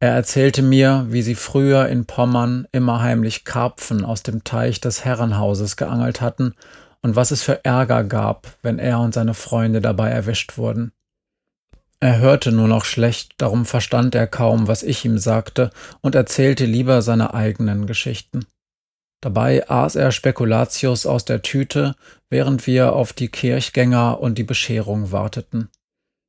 Er 0.00 0.10
erzählte 0.10 0.62
mir, 0.62 1.06
wie 1.08 1.22
sie 1.22 1.36
früher 1.36 1.88
in 1.88 2.06
Pommern 2.06 2.66
immer 2.72 3.00
heimlich 3.00 3.44
Karpfen 3.44 4.04
aus 4.04 4.22
dem 4.22 4.44
Teich 4.44 4.80
des 4.80 5.04
Herrenhauses 5.04 5.76
geangelt 5.76 6.20
hatten 6.20 6.54
und 7.02 7.16
was 7.16 7.30
es 7.30 7.42
für 7.42 7.64
Ärger 7.64 8.02
gab, 8.02 8.48
wenn 8.62 8.78
er 8.78 8.98
und 9.00 9.14
seine 9.14 9.34
Freunde 9.34 9.80
dabei 9.80 10.10
erwischt 10.10 10.58
wurden. 10.58 10.92
Er 12.02 12.18
hörte 12.18 12.50
nur 12.50 12.66
noch 12.66 12.86
schlecht, 12.86 13.34
darum 13.36 13.66
verstand 13.66 14.14
er 14.14 14.26
kaum, 14.26 14.68
was 14.68 14.82
ich 14.82 15.04
ihm 15.04 15.18
sagte, 15.18 15.70
und 16.00 16.14
erzählte 16.14 16.64
lieber 16.64 17.02
seine 17.02 17.34
eigenen 17.34 17.86
Geschichten. 17.86 18.46
Dabei 19.20 19.68
aß 19.68 19.96
er 19.96 20.10
Spekulatius 20.10 21.04
aus 21.04 21.26
der 21.26 21.42
Tüte, 21.42 21.94
während 22.30 22.66
wir 22.66 22.94
auf 22.94 23.12
die 23.12 23.28
Kirchgänger 23.28 24.18
und 24.18 24.38
die 24.38 24.44
Bescherung 24.44 25.12
warteten. 25.12 25.68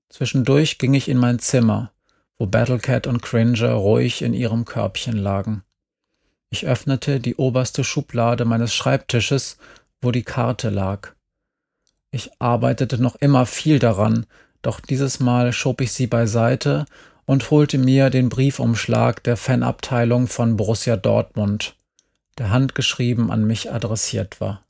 Zwischendurch 0.10 0.78
ging 0.78 0.94
ich 0.94 1.08
in 1.08 1.18
mein 1.18 1.40
Zimmer, 1.40 1.94
wo 2.38 2.48
Battlecat 2.48 3.08
und 3.08 3.22
Cringer 3.22 3.72
ruhig 3.72 4.24
in 4.24 4.34
ihrem 4.34 4.66
Körbchen 4.66 5.16
lagen. 5.16 5.64
Ich 6.50 6.66
öffnete 6.66 7.22
die 7.22 7.36
oberste 7.36 7.86
Schublade 7.86 8.44
meines 8.44 8.76
Schreibtisches, 8.76 9.58
wo 10.02 10.12
die 10.12 10.24
Karte 10.24 10.70
lag. 10.70 11.14
Ich 12.12 12.30
arbeitete 12.40 13.02
noch 13.02 13.16
immer 13.16 13.46
viel 13.46 13.80
daran, 13.80 14.26
doch 14.62 14.80
dieses 14.80 15.20
Mal 15.20 15.54
schob 15.54 15.82
ich 15.82 15.92
sie 15.92 16.08
beiseite 16.08 16.86
und 17.26 17.52
holte 17.52 17.78
mir 17.78 18.10
den 18.10 18.30
Briefumschlag 18.30 19.24
der 19.24 19.38
Fanabteilung 19.38 20.28
von 20.28 20.58
Borussia 20.58 20.98
Dortmund, 20.98 21.76
der 22.38 22.50
handgeschrieben 22.50 23.32
an 23.32 23.46
mich 23.46 23.72
adressiert 23.72 24.42
war. 24.42 24.66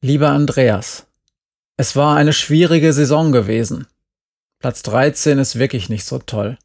Lieber 0.00 0.28
Andreas, 0.28 1.06
es 1.76 1.96
war 1.96 2.16
eine 2.16 2.32
schwierige 2.32 2.92
Saison 2.92 3.32
gewesen. 3.32 3.86
Platz 4.60 4.82
13 4.82 5.38
ist 5.38 5.58
wirklich 5.58 5.88
nicht 5.88 6.04
so 6.04 6.18
toll. 6.18 6.56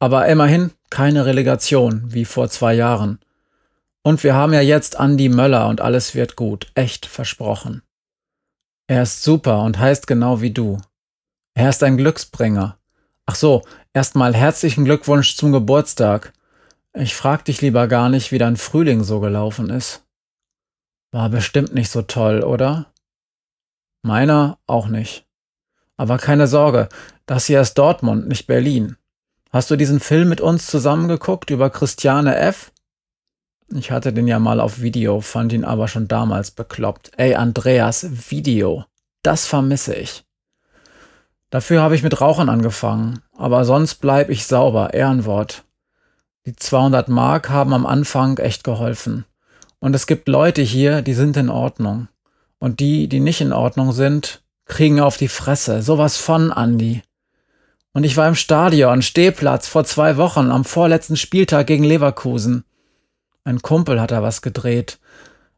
Aber 0.00 0.26
immerhin 0.26 0.72
keine 0.90 1.26
Relegation 1.26 2.12
wie 2.12 2.24
vor 2.24 2.48
zwei 2.50 2.74
Jahren. 2.74 3.18
Und 4.02 4.22
wir 4.24 4.34
haben 4.34 4.52
ja 4.52 4.60
jetzt 4.60 4.98
Andi 4.98 5.28
Möller 5.28 5.68
und 5.68 5.80
alles 5.80 6.14
wird 6.14 6.36
gut, 6.36 6.68
echt 6.74 7.06
versprochen. 7.06 7.82
Er 8.86 9.02
ist 9.02 9.22
super 9.22 9.62
und 9.62 9.78
heißt 9.78 10.06
genau 10.06 10.40
wie 10.40 10.50
du. 10.50 10.78
Er 11.58 11.70
ist 11.70 11.82
ein 11.82 11.96
Glücksbringer. 11.96 12.78
Ach 13.26 13.34
so, 13.34 13.62
erstmal 13.92 14.32
herzlichen 14.32 14.84
Glückwunsch 14.84 15.34
zum 15.34 15.50
Geburtstag. 15.50 16.32
Ich 16.94 17.16
frag 17.16 17.44
dich 17.46 17.60
lieber 17.60 17.88
gar 17.88 18.10
nicht, 18.10 18.30
wie 18.30 18.38
dein 18.38 18.56
Frühling 18.56 19.02
so 19.02 19.18
gelaufen 19.18 19.68
ist. 19.68 20.04
War 21.10 21.28
bestimmt 21.30 21.74
nicht 21.74 21.90
so 21.90 22.02
toll, 22.02 22.44
oder? 22.44 22.92
Meiner 24.02 24.60
auch 24.68 24.86
nicht. 24.86 25.26
Aber 25.96 26.18
keine 26.18 26.46
Sorge, 26.46 26.88
das 27.26 27.46
hier 27.46 27.60
ist 27.60 27.74
Dortmund, 27.74 28.28
nicht 28.28 28.46
Berlin. 28.46 28.96
Hast 29.50 29.68
du 29.72 29.74
diesen 29.74 29.98
Film 29.98 30.28
mit 30.28 30.40
uns 30.40 30.68
zusammengeguckt 30.68 31.50
über 31.50 31.70
Christiane 31.70 32.36
F? 32.36 32.70
Ich 33.74 33.90
hatte 33.90 34.12
den 34.12 34.28
ja 34.28 34.38
mal 34.38 34.60
auf 34.60 34.80
Video, 34.80 35.20
fand 35.20 35.52
ihn 35.52 35.64
aber 35.64 35.88
schon 35.88 36.06
damals 36.06 36.52
bekloppt. 36.52 37.10
Ey, 37.16 37.34
Andreas, 37.34 38.30
Video. 38.30 38.84
Das 39.24 39.44
vermisse 39.44 39.96
ich. 39.96 40.24
Dafür 41.50 41.80
habe 41.80 41.94
ich 41.94 42.02
mit 42.02 42.20
Rauchen 42.20 42.48
angefangen, 42.48 43.20
aber 43.36 43.64
sonst 43.64 43.96
bleib 43.96 44.28
ich 44.28 44.46
sauber, 44.46 44.92
Ehrenwort. 44.92 45.64
Die 46.44 46.54
200 46.54 47.08
Mark 47.08 47.48
haben 47.48 47.72
am 47.72 47.86
Anfang 47.86 48.38
echt 48.38 48.64
geholfen. 48.64 49.24
Und 49.80 49.94
es 49.94 50.06
gibt 50.06 50.28
Leute 50.28 50.62
hier, 50.62 51.02
die 51.02 51.14
sind 51.14 51.36
in 51.36 51.50
Ordnung. 51.50 52.08
Und 52.58 52.80
die, 52.80 53.08
die 53.08 53.20
nicht 53.20 53.40
in 53.40 53.52
Ordnung 53.52 53.92
sind, 53.92 54.42
kriegen 54.64 55.00
auf 55.00 55.16
die 55.16 55.28
Fresse. 55.28 55.82
Sowas 55.82 56.16
von, 56.16 56.52
Andi. 56.52 57.02
Und 57.92 58.04
ich 58.04 58.16
war 58.16 58.28
im 58.28 58.34
Stadion, 58.34 59.02
Stehplatz, 59.02 59.68
vor 59.68 59.84
zwei 59.84 60.16
Wochen, 60.16 60.50
am 60.50 60.64
vorletzten 60.64 61.16
Spieltag 61.16 61.66
gegen 61.66 61.84
Leverkusen. 61.84 62.64
Ein 63.44 63.62
Kumpel 63.62 64.00
hat 64.00 64.10
da 64.10 64.22
was 64.22 64.42
gedreht. 64.42 64.98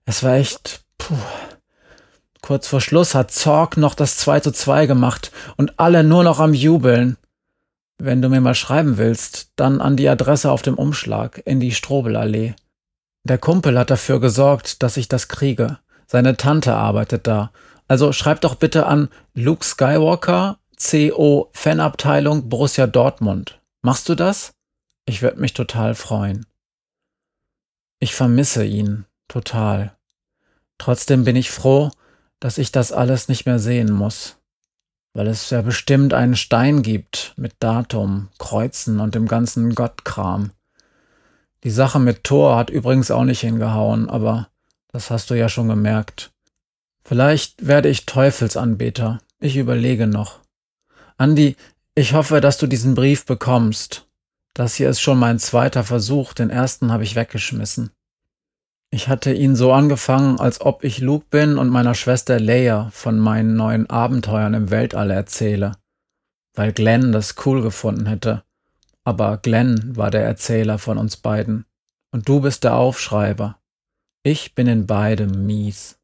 Es 0.04 0.22
war 0.22 0.34
echt, 0.34 0.82
puh. 0.98 1.16
Kurz 2.42 2.66
vor 2.66 2.80
Schluss 2.80 3.14
hat 3.14 3.30
Zorg 3.30 3.76
noch 3.76 3.94
das 3.94 4.16
2 4.16 4.40
zu 4.40 4.52
2 4.52 4.86
gemacht 4.86 5.30
und 5.56 5.78
alle 5.78 6.02
nur 6.04 6.24
noch 6.24 6.40
am 6.40 6.54
Jubeln. 6.54 7.16
Wenn 7.98 8.22
du 8.22 8.28
mir 8.28 8.40
mal 8.40 8.54
schreiben 8.54 8.96
willst, 8.96 9.50
dann 9.56 9.80
an 9.80 9.96
die 9.96 10.08
Adresse 10.08 10.50
auf 10.50 10.62
dem 10.62 10.76
Umschlag 10.76 11.42
in 11.44 11.60
die 11.60 11.72
Strobelallee. 11.72 12.54
Der 13.24 13.36
Kumpel 13.36 13.78
hat 13.78 13.90
dafür 13.90 14.20
gesorgt, 14.20 14.82
dass 14.82 14.96
ich 14.96 15.08
das 15.08 15.28
kriege. 15.28 15.78
Seine 16.06 16.36
Tante 16.36 16.74
arbeitet 16.74 17.26
da. 17.26 17.52
Also 17.86 18.12
schreib 18.12 18.40
doch 18.40 18.54
bitte 18.54 18.86
an 18.86 19.10
Luke 19.34 19.64
Skywalker, 19.64 20.58
CO 20.78 21.50
Fanabteilung 21.52 22.48
Borussia 22.48 22.86
Dortmund. 22.86 23.60
Machst 23.82 24.08
du 24.08 24.14
das? 24.14 24.54
Ich 25.04 25.20
würde 25.20 25.40
mich 25.40 25.52
total 25.52 25.94
freuen. 25.94 26.46
Ich 27.98 28.14
vermisse 28.14 28.64
ihn 28.64 29.04
total. 29.28 29.94
Trotzdem 30.78 31.24
bin 31.24 31.36
ich 31.36 31.50
froh, 31.50 31.90
dass 32.40 32.58
ich 32.58 32.72
das 32.72 32.90
alles 32.92 33.28
nicht 33.28 33.46
mehr 33.46 33.58
sehen 33.58 33.92
muss. 33.92 34.36
weil 35.12 35.26
es 35.26 35.50
ja 35.50 35.62
bestimmt 35.62 36.14
einen 36.14 36.36
Stein 36.36 36.82
gibt 36.82 37.34
mit 37.36 37.54
Datum, 37.58 38.28
Kreuzen 38.38 39.00
und 39.00 39.14
dem 39.14 39.26
ganzen 39.26 39.74
Gottkram. 39.74 40.52
Die 41.64 41.70
Sache 41.70 41.98
mit 41.98 42.24
Thor 42.24 42.56
hat 42.56 42.70
übrigens 42.70 43.10
auch 43.10 43.24
nicht 43.24 43.40
hingehauen, 43.40 44.08
aber 44.08 44.48
das 44.92 45.10
hast 45.10 45.30
du 45.30 45.34
ja 45.34 45.48
schon 45.48 45.68
gemerkt. 45.68 46.30
Vielleicht 47.02 47.66
werde 47.66 47.88
ich 47.88 48.06
Teufelsanbeter. 48.06 49.20
Ich 49.40 49.56
überlege 49.56 50.06
noch. 50.06 50.38
Andi, 51.16 51.56
ich 51.94 52.12
hoffe, 52.14 52.40
dass 52.40 52.58
du 52.58 52.66
diesen 52.66 52.94
Brief 52.94 53.26
bekommst. 53.26 54.06
Das 54.54 54.74
hier 54.74 54.88
ist 54.90 55.00
schon 55.00 55.18
mein 55.18 55.38
zweiter 55.38 55.84
Versuch, 55.84 56.34
den 56.34 56.50
ersten 56.50 56.92
habe 56.92 57.02
ich 57.02 57.16
weggeschmissen. 57.16 57.90
Ich 58.92 59.06
hatte 59.06 59.32
ihn 59.32 59.54
so 59.54 59.72
angefangen, 59.72 60.40
als 60.40 60.60
ob 60.60 60.82
ich 60.82 60.98
Luke 60.98 61.26
bin 61.30 61.58
und 61.58 61.68
meiner 61.68 61.94
Schwester 61.94 62.40
Leia 62.40 62.90
von 62.90 63.20
meinen 63.20 63.54
neuen 63.54 63.88
Abenteuern 63.88 64.52
im 64.54 64.70
Weltall 64.70 65.12
erzähle, 65.12 65.76
weil 66.54 66.72
Glenn 66.72 67.12
das 67.12 67.36
cool 67.46 67.62
gefunden 67.62 68.06
hätte. 68.06 68.42
Aber 69.04 69.38
Glenn 69.38 69.96
war 69.96 70.10
der 70.10 70.24
Erzähler 70.24 70.78
von 70.78 70.98
uns 70.98 71.16
beiden 71.16 71.66
und 72.12 72.28
du 72.28 72.40
bist 72.40 72.64
der 72.64 72.74
Aufschreiber. 72.74 73.60
Ich 74.24 74.56
bin 74.56 74.66
in 74.66 74.86
beidem 74.86 75.46
mies. 75.46 75.98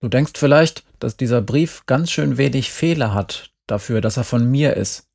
Du 0.00 0.08
denkst 0.08 0.34
vielleicht, 0.36 0.84
dass 1.00 1.16
dieser 1.16 1.42
Brief 1.42 1.84
ganz 1.86 2.12
schön 2.12 2.38
wenig 2.38 2.70
Fehler 2.70 3.12
hat 3.12 3.50
dafür, 3.66 4.00
dass 4.00 4.16
er 4.16 4.24
von 4.24 4.48
mir 4.48 4.76
ist. 4.76 5.08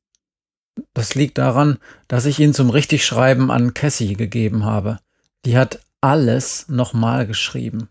Das 0.92 1.14
liegt 1.14 1.38
daran, 1.38 1.78
dass 2.08 2.26
ich 2.26 2.38
ihn 2.40 2.52
zum 2.52 2.68
Richtigschreiben 2.68 3.50
an 3.50 3.72
Cassie 3.72 4.14
gegeben 4.14 4.64
habe. 4.64 4.98
Die 5.46 5.56
hat 5.56 5.80
alles 6.04 6.68
nochmal 6.68 7.26
geschrieben. 7.26 7.88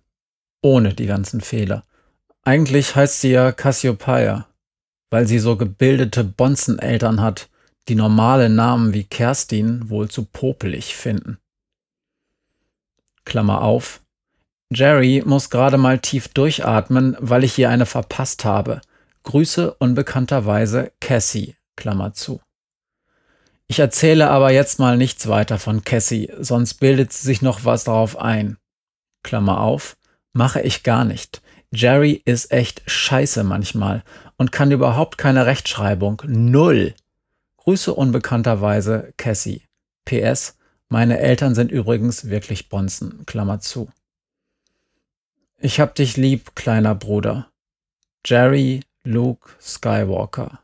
Ohne 0.62 0.94
die 0.94 1.08
ganzen 1.08 1.42
Fehler. 1.42 1.84
Eigentlich 2.44 2.96
heißt 2.96 3.22
sie 3.22 3.32
ja 3.32 3.52
Cassiopeia, 3.52 4.46
weil 5.10 5.26
sie 5.26 5.40
so 5.40 5.58
gebildete 5.58 6.24
Bonzeneltern 6.24 7.22
hat, 7.22 7.50
die 7.88 7.96
normale 7.96 8.50
Namen 8.50 8.94
wie 8.94 9.04
Kerstin 9.04 9.90
wohl 9.90 10.10
zu 10.10 10.26
popelig 10.26 10.96
finden. 10.96 11.40
Klammer 13.26 13.64
auf. 13.64 14.02
Jerry 14.72 15.24
muss 15.26 15.50
gerade 15.50 15.80
mal 15.80 15.98
tief 15.98 16.28
durchatmen, 16.28 17.18
weil 17.20 17.44
ich 17.44 17.56
hier 17.56 17.72
eine 17.72 17.88
verpasst 17.88 18.46
habe. 18.46 18.82
Grüße 19.24 19.74
unbekannterweise 19.74 20.92
Cassie, 21.00 21.56
Klammer 21.76 22.14
zu. 22.14 22.42
Ich 23.68 23.80
erzähle 23.80 24.30
aber 24.30 24.52
jetzt 24.52 24.80
mal 24.80 24.98
nichts 24.98 25.28
weiter 25.28 25.58
von 25.58 25.84
Cassie, 25.84 26.32
sonst 26.40 26.76
bildet 26.76 27.14
sie 27.14 27.26
sich 27.26 27.42
noch 27.42 27.66
was 27.66 27.86
darauf 27.86 28.18
ein. 28.18 28.58
Klammer 29.24 29.62
auf, 29.62 29.98
mache 30.34 30.62
ich 30.62 30.84
gar 30.84 31.06
nicht. 31.06 31.42
Jerry 31.72 32.22
ist 32.26 32.52
echt 32.52 32.84
scheiße 32.86 33.44
manchmal 33.44 34.04
und 34.38 34.52
kann 34.52 34.72
überhaupt 34.72 35.18
keine 35.18 35.46
Rechtschreibung. 35.46 36.22
Null. 36.28 36.94
Grüße 37.58 37.94
unbekannterweise 37.94 39.14
Cassie. 39.18 39.64
PS, 40.06 40.58
meine 40.90 41.20
Eltern 41.20 41.56
sind 41.56 41.72
übrigens 41.72 42.30
wirklich 42.30 42.70
Bonzen. 42.70 43.26
Klammer 43.26 43.60
zu. 43.60 43.90
Ich 45.58 45.80
hab 45.80 45.96
dich 45.96 46.18
lieb, 46.18 46.56
kleiner 46.56 46.94
Bruder. 46.94 47.48
Jerry 48.26 48.82
Luke 49.04 49.50
Skywalker. 49.60 50.60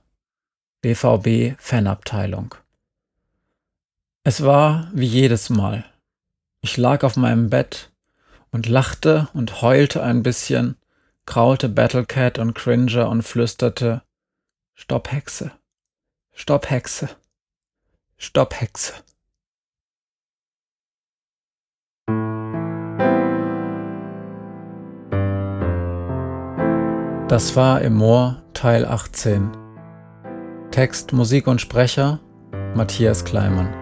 BVB 0.82 1.56
Fanabteilung. 1.58 2.54
Es 4.24 4.44
war 4.44 4.92
wie 4.94 5.06
jedes 5.06 5.50
Mal. 5.50 5.86
Ich 6.62 6.76
lag 6.76 7.04
auf 7.04 7.16
meinem 7.16 7.50
Bett 7.50 7.90
und 8.52 8.68
lachte 8.68 9.30
und 9.34 9.62
heulte 9.62 10.04
ein 10.04 10.24
bisschen, 10.24 10.76
kraulte 11.26 11.70
Battlecat 11.70 12.38
und 12.38 12.54
Cringer 12.54 13.08
und 13.08 13.22
flüsterte 13.22 14.02
Stopp 14.76 15.12
Hexe, 15.12 15.52
Stopp 16.34 16.70
Hexe, 16.70 17.10
Stopp 18.18 18.60
Hexe. 18.60 18.94
Das 27.30 27.56
war 27.56 27.82
im 27.82 28.02
Teil 28.54 28.86
18. 28.86 29.52
Text, 30.72 31.14
Musik 31.14 31.48
und 31.48 31.62
Sprecher 31.62 32.20
Matthias 32.76 33.24
Kleimann. 33.24 33.79